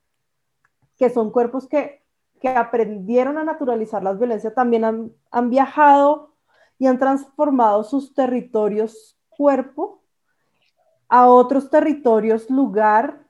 [0.98, 2.04] que son cuerpos que,
[2.40, 6.34] que aprendieron a naturalizar las violencias, también han, han viajado
[6.78, 10.02] y han transformado sus territorios cuerpo
[11.08, 13.26] a otros territorios lugar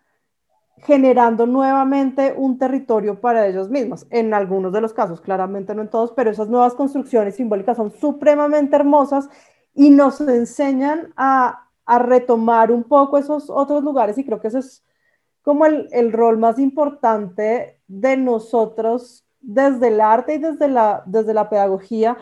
[0.77, 4.07] generando nuevamente un territorio para ellos mismos.
[4.09, 7.91] En algunos de los casos, claramente no en todos, pero esas nuevas construcciones simbólicas son
[7.91, 9.29] supremamente hermosas
[9.73, 14.85] y nos enseñan a, retomar un poco esos otros lugares y creo que ese es
[15.41, 21.49] como el, rol más importante de nosotros desde el arte y desde la, desde la
[21.49, 22.15] pedagogía,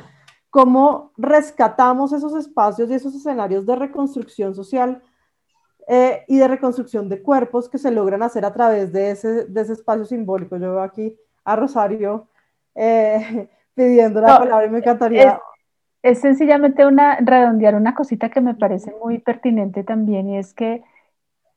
[0.49, 5.01] cómo rescatamos esos espacios y esos escenarios de reconstrucción social
[5.86, 9.62] eh, y de reconstrucción de cuerpos que se logran hacer a través de ese, de
[9.62, 10.55] ese espacio simbólico.
[10.55, 12.29] Yo veo aquí a Rosario
[12.73, 15.41] eh, pidiendo la palabra y me encantaría...
[16.03, 20.83] Es, sencillamente una, redondear una cosita que me parece muy pertinente también y es que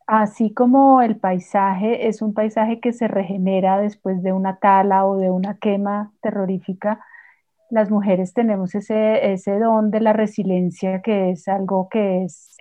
[0.06, 5.16] así como el paisaje es un paisaje que se regenera después de una tala o
[5.18, 7.04] de una quema terrorífica,
[7.70, 12.56] las mujeres tenemos ese, ese don de la resiliencia que es algo que es,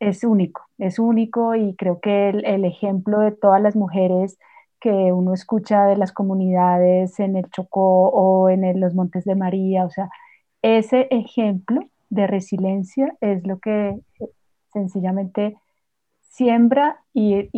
[0.00, 4.38] es único, es único y creo que el, el ejemplo de todas las mujeres
[4.80, 9.84] que uno escucha de las comunidades en el Chocó o en los Montes de María,
[9.84, 10.08] o sea,
[10.76, 14.26] ese ejemplo de resiliencia es lo que eh,
[14.72, 15.56] sencillamente
[16.20, 17.48] siembra y,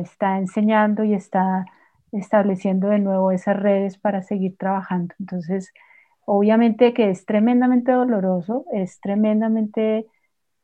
[0.00, 1.64] está enseñando y está
[2.12, 5.14] estableciendo de nuevo esas redes para seguir trabajando.
[5.20, 5.72] Entonces,
[6.26, 10.06] obviamente que es tremendamente doloroso, es tremendamente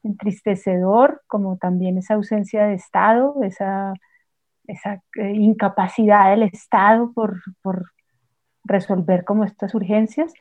[0.03, 3.95] entristecedor, como también esa ausencia de Estado, esa
[4.69, 7.41] esa eh, incapacidad del Estado por,
[8.65, 10.35] resolver como estas urgencias,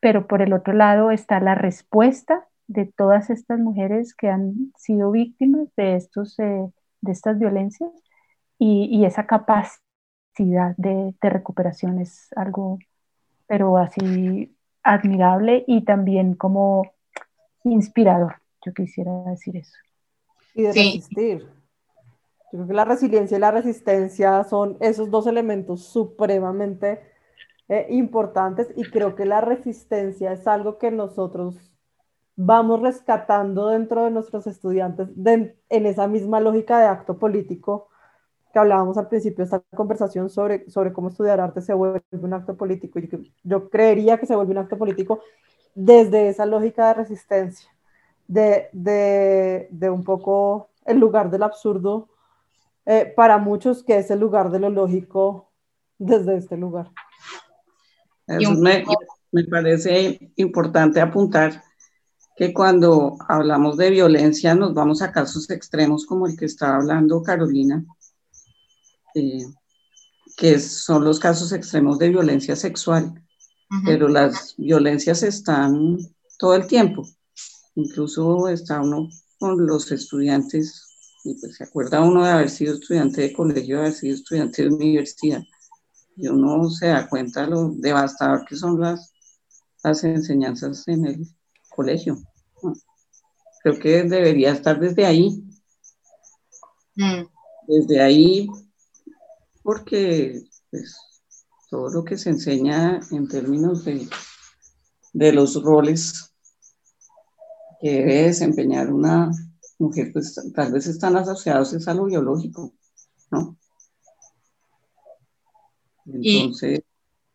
[0.00, 5.10] pero por el otro lado está la respuesta de todas estas mujeres que han sido
[5.10, 7.90] víctimas de, estos, eh, de estas violencias
[8.58, 12.78] y, esa capacidad de, de, recuperación es algo,
[13.46, 16.92] pero así admirable y también como
[17.64, 18.36] inspirador.
[18.64, 19.76] Yo quisiera decir eso.
[20.54, 21.48] Y de resistir.
[22.50, 27.00] Yo creo que la resiliencia y la resistencia son esos dos elementos supremamente
[27.68, 31.56] eh, importantes y creo que la resistencia es algo que nosotros
[32.36, 37.88] vamos rescatando dentro de nuestros estudiantes en esa misma lógica de acto político
[38.52, 42.32] que hablábamos al principio de esta conversación sobre, sobre cómo estudiar arte se vuelve un
[42.32, 42.98] acto político.
[43.42, 45.20] Yo, creería que se vuelve un acto político
[45.74, 47.68] desde esa lógica de resistencia,
[48.26, 52.08] de, de, de un poco el lugar del absurdo
[52.86, 55.50] eh, para muchos que es el lugar de lo lógico
[55.98, 56.90] desde este lugar.
[58.28, 58.84] Me,
[59.32, 61.62] me parece importante apuntar
[62.36, 67.22] que cuando hablamos de violencia nos vamos a casos extremos como el que está hablando
[67.22, 67.84] Carolina,
[69.14, 69.44] eh,
[70.36, 73.12] que son los casos extremos de violencia sexual,
[73.84, 75.98] pero las violencias están
[76.38, 77.02] todo el tiempo.
[77.74, 80.86] Incluso está uno con los estudiantes
[81.24, 84.62] y pues se acuerda uno de haber sido estudiante de colegio, de haber sido estudiante
[84.62, 85.42] de universidad,
[86.18, 89.12] y uno se da cuenta de lo devastador que son las,
[89.84, 91.28] las enseñanzas en el
[91.68, 92.18] colegio.
[93.62, 95.44] Creo que debería estar desde ahí.
[96.96, 97.22] Mm.
[97.68, 98.48] Desde ahí,
[99.62, 100.96] porque pues,
[101.70, 104.08] todo lo que se enseña en términos de,
[105.12, 106.32] de los roles
[107.80, 109.30] que debe desempeñar una
[109.78, 112.72] mujer, pues tal vez están asociados es a lo biológico,
[113.30, 113.57] ¿no?
[116.12, 116.82] Entonces,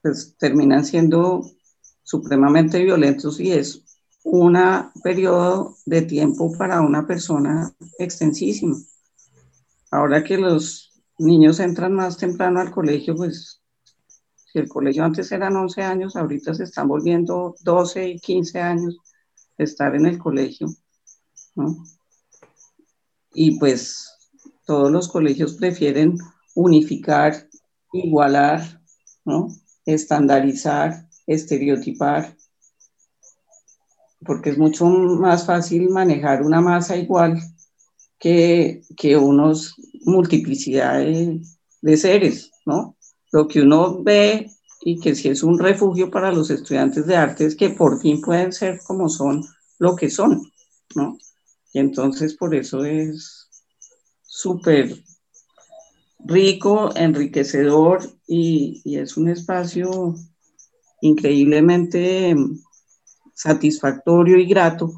[0.02, 1.42] pues terminan siendo
[2.04, 3.84] supremamente violentos y es
[4.24, 4.58] un
[5.04, 8.78] periodo de tiempo para una persona extensísimo.
[9.92, 13.62] Ahora que los niños entran más temprano al colegio, pues
[14.52, 18.98] si el colegio antes eran 11 años, ahorita se están volviendo 12 y 15 años
[19.58, 20.68] estar en el colegio,
[21.56, 21.84] ¿no?
[23.34, 24.10] y pues
[24.66, 26.18] todos los colegios prefieren
[26.56, 27.50] unificar,
[27.94, 28.82] igualar,
[29.24, 29.48] ¿no?
[29.86, 32.36] estandarizar, estereotipar,
[34.26, 37.42] porque es mucho más fácil manejar una masa igual
[38.20, 39.76] que, que unos
[40.06, 42.96] multiplicidad de, seres, ¿no?
[43.32, 44.50] Lo que uno ve
[44.82, 48.22] y que si es un refugio para los estudiantes de arte es que por fin
[48.22, 49.44] pueden ser como son
[49.80, 50.42] lo que son,
[50.96, 51.18] ¿no?
[51.74, 53.50] Y entonces por eso es
[54.22, 55.04] súper
[56.26, 60.16] rico, enriquecedor y, es un espacio
[61.02, 62.36] increíblemente
[63.34, 64.94] satisfactorio y grato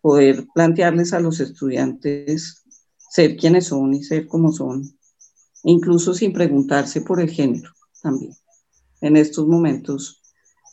[0.00, 2.62] poder plantearles a los estudiantes
[3.10, 4.98] ser quienes son y ser como son,
[5.62, 7.70] incluso sin preguntarse por el género
[8.02, 8.32] también,
[9.00, 10.20] en estos momentos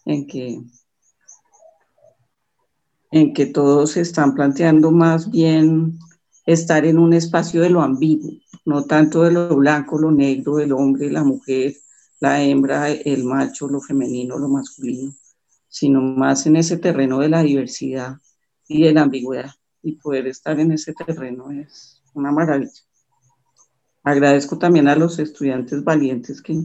[0.06, 0.62] en que
[3.12, 6.00] en que todos están planteando más bien
[6.46, 8.32] estar en un espacio de lo ambiguo,
[8.66, 11.76] no tanto de lo blanco, lo negro, el hombre, la mujer,
[12.20, 15.14] la hembra, el macho, lo femenino, lo masculino,
[15.68, 18.18] sino más en ese terreno de la diversidad
[18.68, 19.52] y de la ambigüedad.
[19.82, 22.72] Y poder estar en ese terreno es una maravilla.
[24.04, 26.56] agradezco también a los estudiantes valientes que,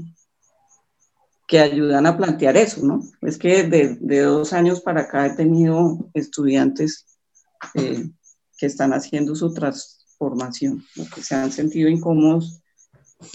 [1.48, 3.02] que ayudan a plantear eso, ¿no?
[3.22, 7.06] Es que de, de dos años para acá he tenido estudiantes
[7.74, 8.10] eh,
[8.58, 9.54] que están haciendo su
[10.18, 12.60] transformación, que se han sentido incómodos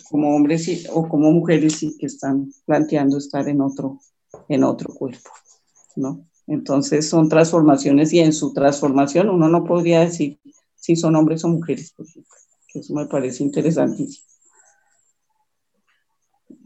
[0.10, 4.00] como hombres o como mujeres y que están planteando estar en otro,
[4.48, 5.32] en otro cuerpo,
[5.96, 6.26] ¿no?
[6.48, 10.40] Entonces son transformaciones y en su transformación uno no podría decir
[10.76, 12.36] si son hombres o mujeres, por ejemplo.
[12.74, 14.26] Eso me parece interesantísimo.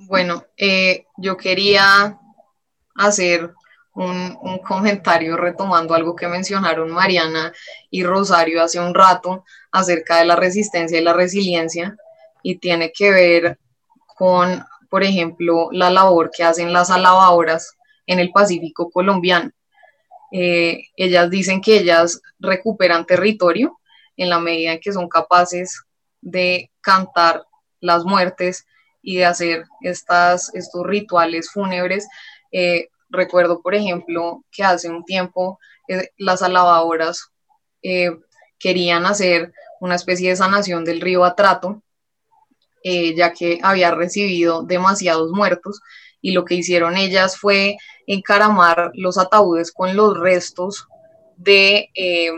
[0.07, 2.19] Bueno, eh, yo quería
[2.95, 3.53] hacer
[3.95, 7.53] un, comentario retomando algo que mencionaron Mariana
[7.89, 11.95] y Rosario hace un rato acerca de la resistencia y la resiliencia
[12.43, 13.59] y tiene que ver
[14.05, 17.73] con, por ejemplo, la labor que hacen las alabadoras
[18.05, 19.51] en el Pacífico colombiano.
[20.31, 23.79] Eh, ellas dicen que ellas recuperan territorio
[24.17, 25.83] en la medida en que son capaces
[26.21, 27.45] de cantar
[27.79, 28.65] las muertes
[29.01, 32.07] y de hacer estas, estos rituales fúnebres.
[32.51, 37.31] Eh, recuerdo, por ejemplo, que hace un tiempo eh, las alabadoras
[38.57, 41.83] querían hacer una especie de sanación del río Atrato,
[42.83, 45.81] ya que había recibido demasiados muertos
[46.25, 47.77] y lo que hicieron ellas fue
[48.07, 50.87] encaramar los ataúdes con los restos
[51.37, 52.31] de, eh,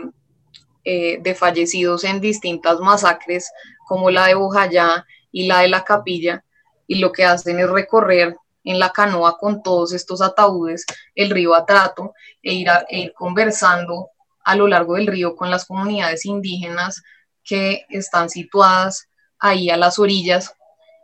[0.84, 3.50] eh, de fallecidos en distintas masacres,
[3.86, 6.44] como la de Bojayá y la de la capilla,
[6.86, 10.84] y lo que hacen es recorrer en la canoa con todos estos ataúdes
[11.14, 14.10] el río Atrato e ir, e ir conversando
[14.44, 17.02] a lo largo del río con las comunidades indígenas
[17.44, 20.54] que están situadas ahí a las orillas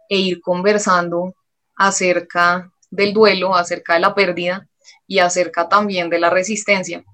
[0.08, 1.34] e ir conversando
[1.76, 4.68] acerca del duelo, acerca de la pérdida
[5.06, 7.04] y acerca también de la resistencia.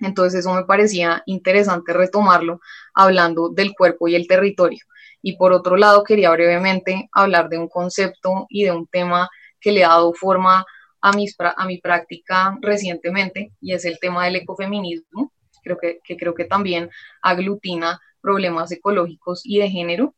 [0.00, 2.60] Entonces eso me parecía interesante retomarlo
[2.94, 4.84] hablando del cuerpo y el territorio.
[5.22, 9.28] Y por otro lado, quería brevemente hablar de un concepto y de un tema
[9.60, 10.64] que le ha dado forma
[11.00, 15.32] a, mi práctica recientemente y es el tema del ecofeminismo.
[15.62, 16.90] Creo que, que creo que también
[17.22, 20.14] aglutina problemas ecológicos y de género.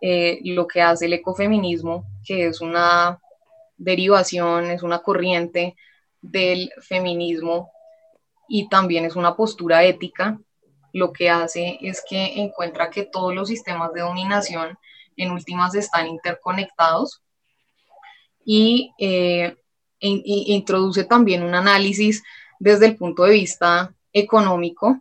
[0.00, 3.20] Eh, lo que hace el ecofeminismo, que es una
[3.76, 5.76] derivación, es una corriente
[6.20, 7.70] del feminismo
[8.48, 10.38] y también es una postura ética,
[10.92, 14.78] lo que hace es que encuentra que todos los sistemas de dominación
[15.16, 17.22] en últimas están interconectados
[18.44, 19.56] y, eh,
[20.00, 22.22] introduce también un análisis
[22.58, 25.00] desde el punto de vista económico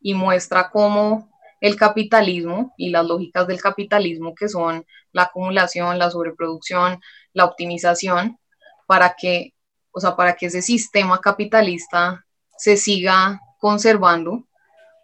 [0.00, 1.28] y muestra cómo
[1.60, 7.00] el capitalismo y las lógicas del capitalismo, que son la acumulación, la sobreproducción,
[7.32, 8.38] la optimización,
[8.86, 9.54] para que,
[9.90, 12.24] o sea, para que ese sistema capitalista
[12.56, 14.46] se siga conservando,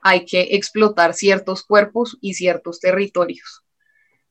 [0.03, 3.62] hay que explotar ciertos cuerpos y ciertos territorios.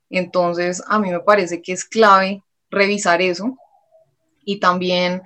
[0.09, 3.57] Entonces, a mí me parece que es clave revisar eso
[4.43, 5.21] y también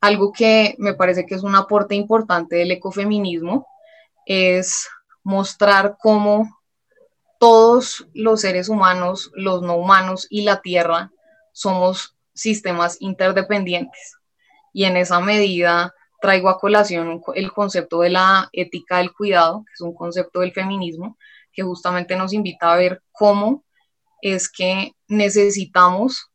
[0.00, 3.66] algo que me parece que es un aporte importante del ecofeminismo
[4.26, 4.88] es
[5.24, 6.48] mostrar cómo
[7.38, 11.10] todos los seres humanos, los no humanos y la Tierra
[11.52, 14.16] somos sistemas interdependientes.
[14.72, 19.72] Y en esa medida traigo a colación el concepto de la ética del cuidado, que
[19.74, 21.18] es un concepto del feminismo,
[21.52, 23.64] que justamente nos invita a ver cómo
[24.22, 26.31] es que necesitamos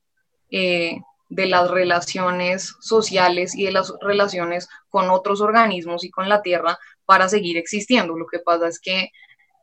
[0.52, 6.42] eh, de las relaciones sociales y de las relaciones con otros organismos y con la
[6.42, 8.18] Tierra para seguir existiendo.
[8.18, 9.12] Lo que pasa es que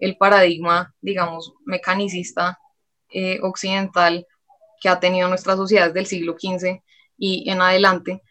[0.00, 2.58] el paradigma, digamos, mecanicista
[3.10, 4.26] eh, occidental
[4.80, 6.82] que ha tenido nuestras sociedades del siglo XV
[7.16, 8.22] y en adelante,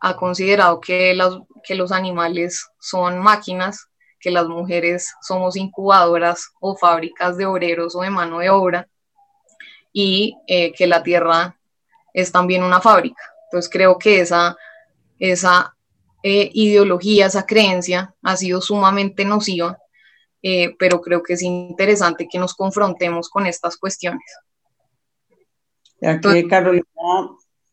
[0.00, 1.16] ha considerado que,
[1.62, 8.00] que los animales son máquinas, que las mujeres somos incubadoras o fábricas de obreros o
[8.00, 8.88] de mano de obra
[9.92, 11.55] y eh, que la tierra
[12.16, 13.22] es también una fábrica.
[13.44, 14.56] Entonces creo que esa,
[15.18, 15.76] esa
[16.22, 19.78] eh, ideología, esa creencia ha sido sumamente nociva,
[20.42, 24.24] eh, pero creo que es interesante que nos confrontemos con estas cuestiones.
[26.00, 26.84] Ya que Carolina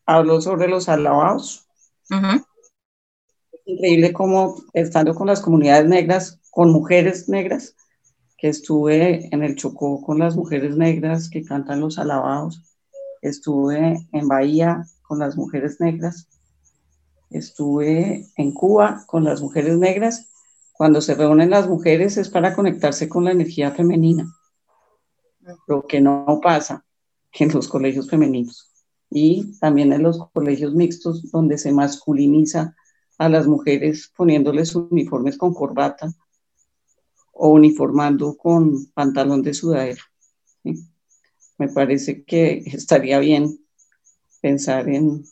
[0.04, 1.66] habló sobre los alabados.
[2.10, 7.76] Es increíble cómo estando con las comunidades negras, con mujeres negras,
[8.36, 12.73] que estuve en el Chocó con las mujeres negras que cantan los alabados,
[13.24, 16.28] estuve en Bahía con las mujeres negras,
[17.30, 20.30] estuve en Cuba con las mujeres negras.
[20.72, 24.30] Cuando se reúnen las mujeres es para conectarse con la energía femenina,
[25.66, 26.84] lo que no pasa
[27.32, 28.70] en los colegios femeninos
[29.10, 32.74] y también en los colegios mixtos donde se masculiniza
[33.16, 36.12] a las mujeres poniéndoles uniformes con corbata
[37.32, 40.02] o uniformando con pantalón de sudadera.
[41.58, 43.58] Me parece que estaría bien
[44.40, 45.24] pensar en,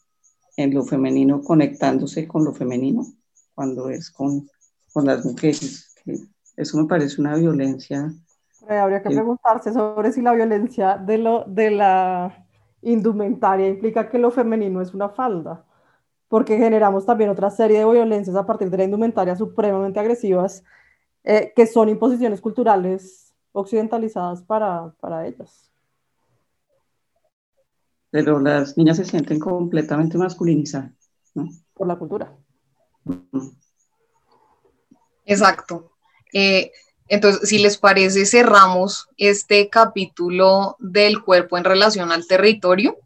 [0.57, 3.07] en lo femenino conectándose con lo femenino
[3.55, 4.49] cuando es con,
[4.93, 5.95] con las mujeres.
[6.57, 8.13] Eso me parece una violencia.
[8.69, 12.47] habría que preguntarse sobre si la violencia de, lo, de la
[12.83, 15.65] indumentaria implica que lo femenino es una falda,
[16.29, 20.65] porque generamos también otra serie de violencias a partir de la indumentaria supremamente agresivas,
[21.25, 25.72] eh, que son imposiciones culturales occidentalizadas para, para ellas.
[28.13, 30.93] Pero las niñas se sienten completamente masculinizadas,
[31.35, 31.49] ¿no?
[31.75, 32.37] Por la cultura.
[35.25, 35.93] Exacto.
[36.33, 36.71] Eh,
[37.09, 42.99] entonces, si les parece, cerramos este capítulo del cuerpo en relación al territorio.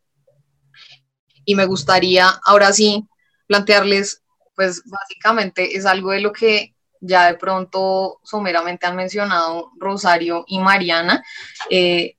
[1.44, 3.07] Y me gustaría ahora sí
[3.46, 4.24] plantearles,
[4.57, 10.59] pues básicamente es algo de lo que ya de pronto someramente han mencionado Rosario y
[10.59, 11.22] Mariana,
[11.70, 12.15] eh,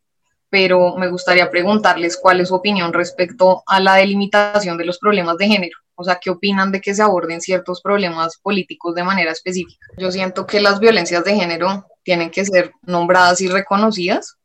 [0.49, 5.37] pero me gustaría preguntarles cuál es su opinión respecto a la delimitación de los problemas
[5.37, 5.77] de género.
[5.95, 9.85] O sea, ¿qué opinan de que se aborden ciertos problemas políticos de manera específica?
[9.97, 14.37] Yo siento que las violencias de género tienen que ser nombradas y reconocidas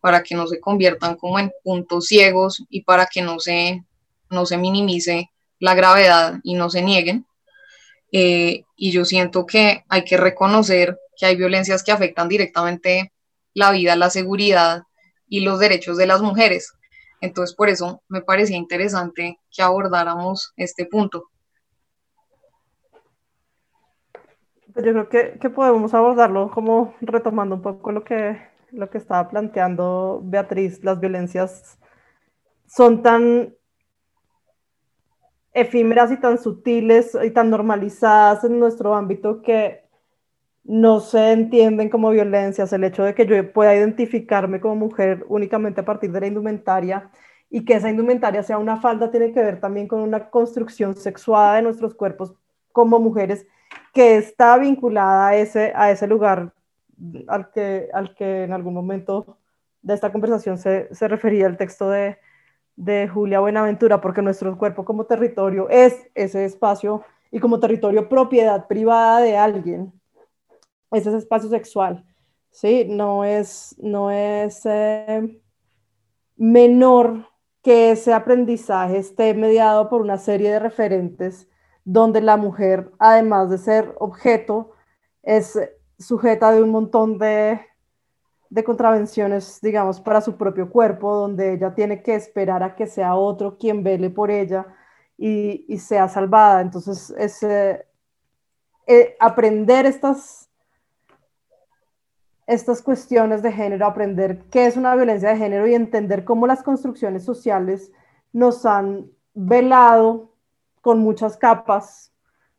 [0.00, 3.82] para que no se conviertan como en puntos ciegos y para que no se,
[4.30, 7.26] no se minimice la gravedad y no se nieguen.
[8.12, 13.12] Eh, y yo siento que hay que reconocer que hay violencias que afectan directamente
[13.52, 14.84] la vida, la seguridad
[15.28, 16.72] y los derechos de las mujeres.
[17.20, 21.30] Entonces, por eso me parecía interesante que abordáramos este punto.
[24.72, 28.36] Pues yo creo que, podemos abordarlo como retomando un poco lo que,
[28.72, 30.82] lo que estaba planteando Beatriz.
[30.82, 31.78] Las violencias
[32.66, 33.54] son tan
[35.52, 39.83] efímeras y tan sutiles y tan normalizadas en nuestro ámbito que
[40.64, 45.82] no se entienden como violencias, el hecho de que yo pueda identificarme como mujer únicamente
[45.82, 47.10] a partir de la indumentaria
[47.50, 51.56] y que esa indumentaria sea una falda tiene que ver también con una construcción sexuada
[51.56, 52.34] de nuestros cuerpos
[52.72, 53.46] como mujeres
[53.92, 56.52] que está vinculada a ese, a ese lugar
[57.28, 59.38] al que, al que en algún momento
[59.82, 62.18] de esta conversación se, se refería el texto de,
[62.76, 68.66] de Julia Buenaventura, porque nuestro cuerpo como territorio es ese espacio y como territorio propiedad
[68.66, 69.92] privada de alguien
[70.94, 72.04] es ese espacio sexual,
[72.50, 72.86] ¿sí?
[72.88, 75.40] No es, no es eh,
[76.36, 77.28] menor
[77.62, 81.48] que ese aprendizaje esté mediado por una serie de referentes
[81.84, 84.72] donde la mujer, además de ser objeto,
[85.22, 85.58] es
[85.98, 87.60] sujeta de un montón de,
[88.50, 93.16] de contravenciones, digamos, para su propio cuerpo, donde ella tiene que esperar a que sea
[93.16, 94.66] otro quien vele por ella
[95.16, 96.60] y, y sea salvada.
[96.60, 97.86] Entonces, es, eh,
[99.18, 100.50] aprender estas
[102.46, 106.62] estas cuestiones de género, aprender qué es una violencia de género y entender cómo las
[106.62, 107.92] construcciones sociales
[108.32, 110.32] nos han velado
[110.80, 112.12] con muchas capas,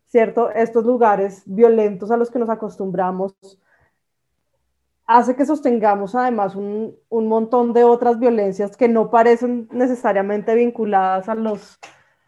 [0.08, 0.50] ¿cierto?
[0.52, 3.36] Estos lugares violentos a los que nos acostumbramos,
[5.06, 11.30] hace que sostengamos además un, un montón de otras violencias que no parecen necesariamente vinculadas
[11.30, 11.80] a los,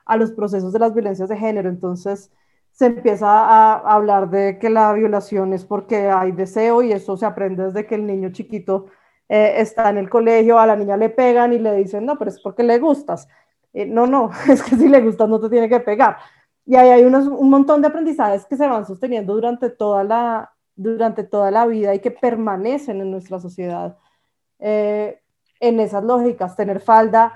[0.05, 1.69] a los procesos de las violencias de género.
[1.69, 2.31] Entonces,
[2.77, 7.25] se empieza a, hablar de que la violación es porque hay deseo y eso se
[7.25, 8.85] aprende desde que el niño chiquito
[9.27, 12.29] eh, está en el colegio, a la niña le pegan y le dicen, no, pero
[12.29, 13.27] es porque le gustas.
[13.73, 16.17] Eh, no, no, es que si le gustas no te tiene que pegar.
[16.65, 21.23] Y ahí hay un montón de aprendizajes que se van sosteniendo durante toda la, durante
[21.23, 23.97] toda la vida y que permanecen en nuestra sociedad.
[24.59, 25.19] Eh,
[25.59, 27.33] en esas lógicas, tener falda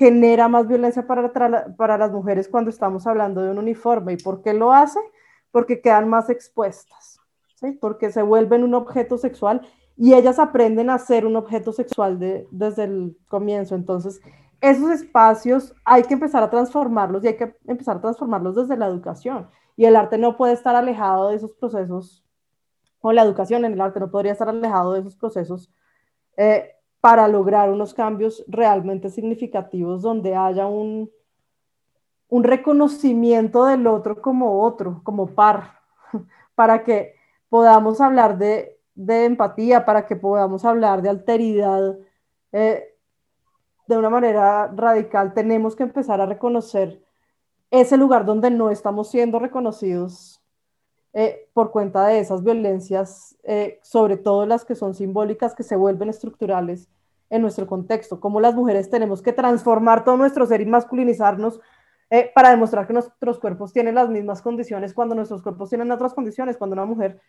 [0.00, 1.30] genera más violencia para,
[1.76, 4.14] para las mujeres cuando estamos hablando de un uniforme.
[4.14, 4.98] ¿Y por qué lo hace?
[5.50, 7.20] Porque quedan más expuestas,
[7.56, 7.72] ¿sí?
[7.72, 9.60] porque se vuelven un objeto sexual
[9.98, 13.74] y ellas aprenden a ser un objeto sexual de, desde el comienzo.
[13.74, 14.22] Entonces,
[14.62, 18.86] esos espacios hay que empezar a transformarlos y hay que empezar a transformarlos desde la
[18.86, 19.50] educación.
[19.76, 22.24] Y el arte no puede estar alejado de esos procesos,
[23.02, 25.70] o la educación en el arte no podría estar alejado de esos procesos
[26.38, 26.70] eh,
[27.00, 31.10] para lograr unos cambios realmente significativos donde haya un,
[32.28, 35.80] un reconocimiento del otro como otro, como par,
[36.54, 37.14] para que
[37.48, 41.96] podamos hablar de, empatía, para que podamos hablar de alteridad
[42.52, 42.96] eh,
[43.86, 47.02] de una manera radical, tenemos que empezar a reconocer
[47.70, 50.39] ese lugar donde no estamos siendo reconocidos
[51.12, 55.74] eh, por cuenta de esas violencias, eh, sobre todo las que son simbólicas, que se
[55.74, 56.88] vuelven estructurales
[57.30, 61.60] en nuestro contexto, cómo las mujeres tenemos que transformar todo nuestro ser y masculinizarnos
[62.10, 66.14] eh, para demostrar que nuestros cuerpos tienen las mismas condiciones cuando nuestros cuerpos tienen otras
[66.14, 67.20] condiciones, cuando una mujer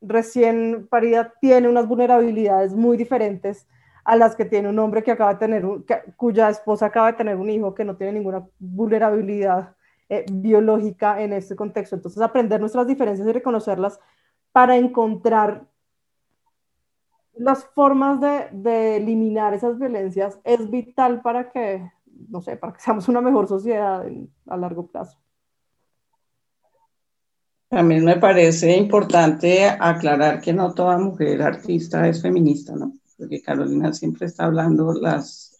[0.00, 3.68] recién parida tiene unas vulnerabilidades muy diferentes
[4.04, 5.64] a las que tiene un hombre que acaba de tener
[6.16, 9.76] cuya esposa acaba de tener un hijo que no tiene ninguna vulnerabilidad
[10.12, 11.96] eh, biológica en este contexto.
[11.96, 13.98] Entonces, aprender nuestras diferencias y reconocerlas
[14.52, 15.66] para encontrar
[17.32, 21.90] las formas de, eliminar esas violencias es vital para que,
[22.28, 24.04] no sé, para que seamos una mejor sociedad
[24.48, 25.18] a largo plazo.
[27.70, 32.98] También me parece importante aclarar que no toda mujer artista es feminista, ¿no?
[33.16, 35.58] Porque Carolina siempre está hablando las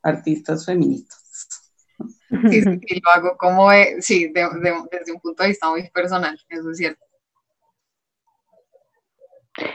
[0.00, 1.23] artistas feministas.
[2.28, 3.68] Sí, sí, lo hago como,
[4.00, 7.04] sí, desde un punto de vista muy personal, eso es cierto.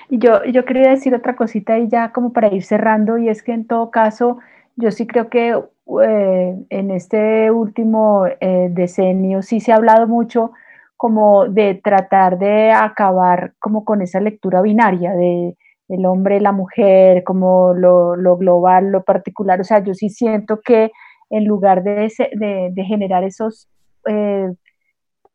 [0.09, 3.53] Yo, yo quería decir otra cosita y ya como para ir cerrando, y es que
[3.53, 4.39] en todo caso,
[4.75, 5.57] yo sí creo que
[6.03, 10.51] eh, en este último eh, decenio sí se ha hablado mucho
[10.97, 15.55] como de tratar de acabar como con esa lectura binaria de
[15.87, 19.59] el hombre, la mujer, como lo, lo global, lo particular.
[19.59, 20.91] O sea, yo sí siento que
[21.30, 22.11] en lugar de,
[22.73, 23.69] de, generar esos
[24.07, 24.51] eh,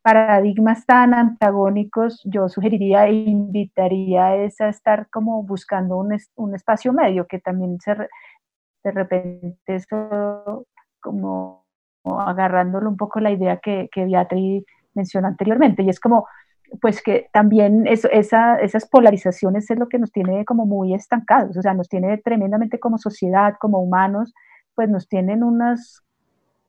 [0.03, 6.92] paradigmas tan antagónicos, yo sugeriría e invitaría a, a estar como buscando un, un, espacio
[6.92, 10.66] medio, que también se, de repente eso
[11.01, 11.64] como,
[12.05, 14.64] agarrándolo un poco la idea que, que Beatriz
[14.95, 16.26] mencionó anteriormente, y es como,
[16.80, 21.57] pues que también eso, esa, esas polarizaciones es lo que nos tiene como muy estancados,
[21.57, 24.34] o sea, nos tiene tremendamente como sociedad, como humanos,
[24.75, 26.03] pues nos tienen unas,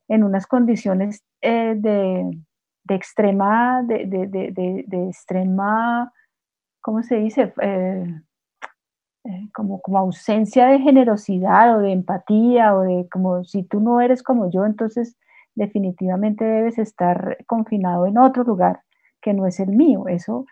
[0.08, 2.40] en unas condiciones eh, de,
[2.84, 6.12] de extrema, de, de, de, extrema,
[6.82, 7.54] ¿cómo se dice?
[7.62, 8.22] Eh,
[9.26, 14.00] eh, como, como ausencia de generosidad o de empatía o de como si tú no
[14.02, 15.18] eres como yo, entonces
[15.56, 18.82] definitivamente debes estar confinado en otro lugar
[19.22, 20.08] que no es el mío.
[20.08, 20.46] Eso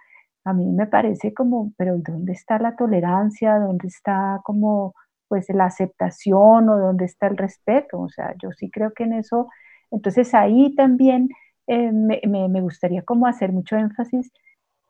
[0.44, 3.60] a mí me parece como, pero ¿dónde está la tolerancia?
[3.60, 4.96] ¿Dónde está como
[5.34, 8.00] pues la aceptación o dónde está el respeto?
[8.02, 9.50] O sea, yo sí creo que en eso,
[9.90, 11.30] entonces ahí también
[11.66, 14.32] eh, me, me, gustaría como hacer mucho énfasis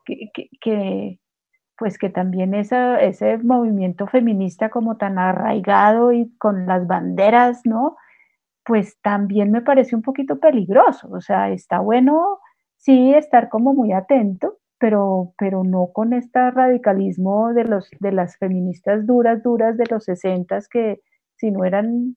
[0.04, 0.30] que,
[0.60, 1.18] que,
[1.78, 7.96] pues que también ese movimiento feminista como tan arraigado y con las banderas, ¿no?
[8.66, 12.40] Pues también me parece un poquito peligroso, o sea, está bueno
[12.76, 18.36] sí estar como muy atento, pero, pero no con este radicalismo de, los, de las
[18.36, 21.00] feministas duras, duras de los 60 que
[21.36, 22.16] si no eran,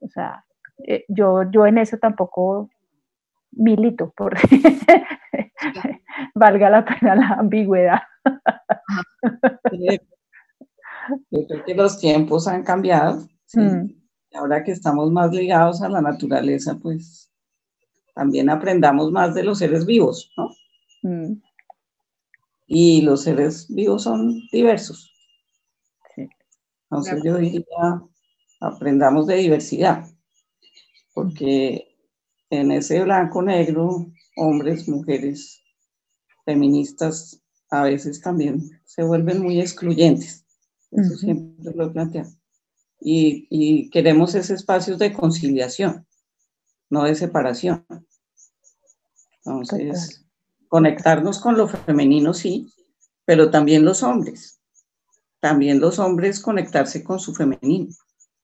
[0.00, 0.44] o sea,
[0.86, 2.70] eh, yo, yo en eso tampoco
[3.52, 4.34] milito, por
[6.34, 8.00] valga la pena la ambigüedad.
[11.30, 13.26] Yo creo que los tiempos han cambiado.
[13.54, 13.90] Mm.
[14.34, 17.30] Ahora que estamos más ligados a la naturaleza, pues
[18.14, 20.50] también aprendamos más de los seres vivos, ¿no?
[21.02, 21.40] Mm.
[22.66, 25.12] Y los seres vivos son diversos.
[26.90, 27.64] Entonces yo diría,
[28.60, 30.06] aprendamos de diversidad,
[31.14, 31.96] porque
[32.50, 34.06] en ese blanco-negro,
[34.36, 35.60] hombres, mujeres,
[36.44, 40.44] feministas, a veces también se vuelven muy excluyentes.
[40.92, 42.30] Eso siempre lo he planteado.
[43.00, 46.06] Y, y, queremos ese espacio de conciliación,
[46.88, 47.84] no de separación.
[49.44, 50.25] Entonces,
[50.68, 52.68] conectarnos con lo femenino, sí,
[53.24, 54.60] pero también los hombres.
[55.40, 57.92] También los hombres conectarse con su femenino,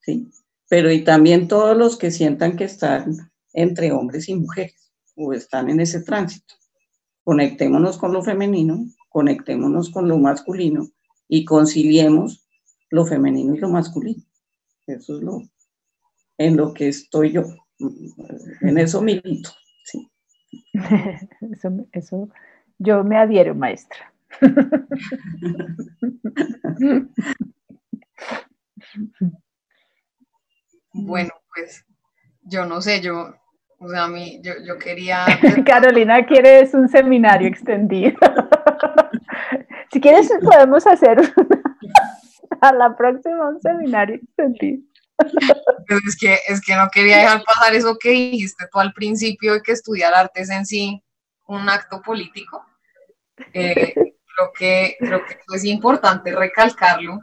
[0.01, 0.29] ¿sí?
[0.69, 5.69] Pero y también todos los que sientan que están entre hombres y mujeres o están
[5.71, 6.55] en ese tránsito.
[7.25, 10.89] Conectémonos con lo femenino, conectémonos con lo masculino
[11.29, 12.47] y conciliemos
[12.91, 14.23] lo femenino y lo masculino.
[14.87, 15.43] Eso es lo
[16.39, 17.45] en lo que estoy yo.
[18.61, 19.51] En eso milito.
[21.53, 22.29] Eso, eso
[22.79, 24.13] yo me adhiero, maestra.
[30.93, 31.85] Bueno, pues
[32.43, 33.35] yo no sé, yo
[33.83, 35.27] o sea, a mí, yo, yo quería...
[35.67, 38.17] Carolina quiere un seminario extendido.
[39.93, 41.19] si quieres, podemos hacer
[42.61, 44.85] a la próxima un seminario extendido.
[45.89, 49.55] Pues es que, es que no quería dejar pasar eso que dijiste tú al principio
[49.55, 51.03] de que estudiar artes en sí
[51.47, 52.65] un acto político.
[53.53, 57.21] Eh, creo, que, creo que es importante recalcarlo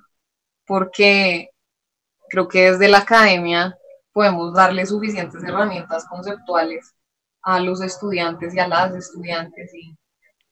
[0.65, 1.49] porque
[2.29, 3.75] creo que desde la academia
[4.11, 6.93] podemos darle suficientes herramientas conceptuales
[7.41, 9.95] a los estudiantes y a las estudiantes y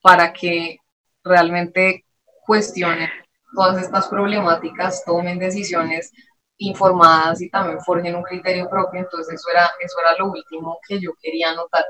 [0.01, 0.77] para que
[1.23, 2.05] realmente
[2.45, 3.09] cuestionen
[3.53, 6.11] todas estas problemáticas, tomen decisiones
[6.57, 9.01] informadas y también forjen un criterio propio.
[9.01, 11.85] Entonces eso era, eso era lo último que yo quería anotar.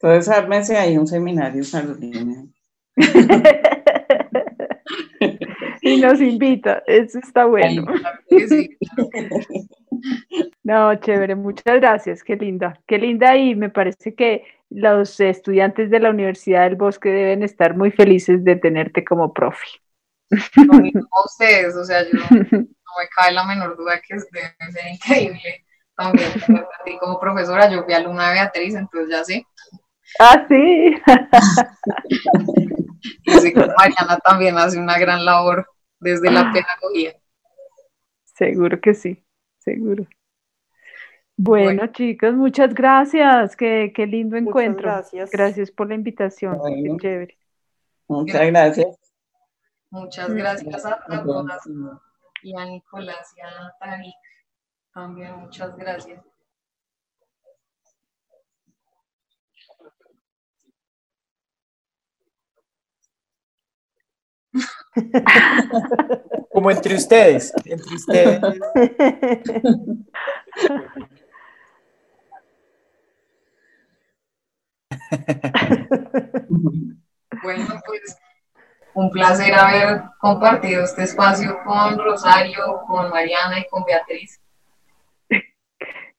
[0.00, 2.44] Entonces ármese ahí un seminario, Carolina.
[5.82, 7.84] y nos invita, eso está bueno.
[10.64, 16.00] No, chévere, muchas gracias, qué linda, qué linda y me parece que los estudiantes de
[16.00, 19.66] la Universidad del Bosque deben estar muy felices de tenerte como profe.
[20.56, 20.82] No,
[21.24, 22.10] ustedes, o sea, yo
[22.98, 25.64] me cae la menor duda que debe ser increíble.
[25.96, 26.30] También
[27.00, 29.46] como profesora, yo fui alumna de Beatriz, entonces ya sé.
[30.18, 30.96] Ah, sí.
[33.24, 35.66] y sé que Mariana también hace una gran labor
[35.98, 37.14] desde la pedagogía.
[38.24, 39.24] Seguro que sí,
[39.58, 40.06] seguro.
[41.36, 43.56] Bueno, chicos, muchas gracias.
[43.56, 44.82] Qué, qué lindo encuentro.
[44.82, 45.30] Gracias.
[45.30, 45.70] gracias.
[45.70, 46.58] por la invitación.
[46.64, 47.38] Qué chévere.
[48.08, 48.96] Muchas gracias.
[49.90, 51.66] Muchas gracias a todas
[52.42, 54.14] y a Nicolás y a Tarik
[54.92, 55.36] también.
[55.36, 56.22] Muchas gracias.
[66.52, 68.40] Como entre ustedes, entre ustedes.
[77.42, 78.21] Bueno, pues
[78.94, 84.40] un placer haber compartido este espacio con Rosario, con Mariana y con Beatriz.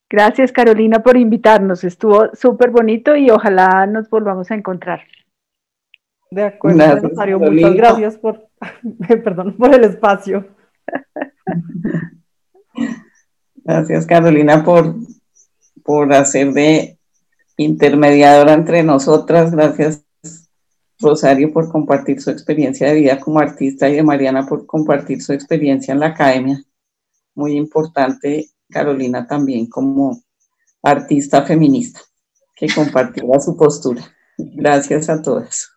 [0.09, 5.01] Gracias Carolina por invitarnos, estuvo súper bonito y ojalá nos volvamos a encontrar.
[6.30, 8.47] De acuerdo, Rosario, muchas gracias por,
[9.24, 10.47] perdón, por el espacio.
[13.55, 14.95] Gracias Carolina por,
[15.84, 16.97] por hacer de
[17.57, 19.51] intermediadora entre nosotras.
[19.51, 20.03] Gracias
[20.99, 25.33] Rosario por compartir su experiencia de vida como artista y de Mariana por compartir su
[25.33, 26.63] experiencia en la academia.
[27.35, 30.21] Muy importante Carolina también como
[30.81, 32.01] artista feminista
[32.55, 34.03] que compartiera su postura.
[34.37, 35.72] Gracias a todas.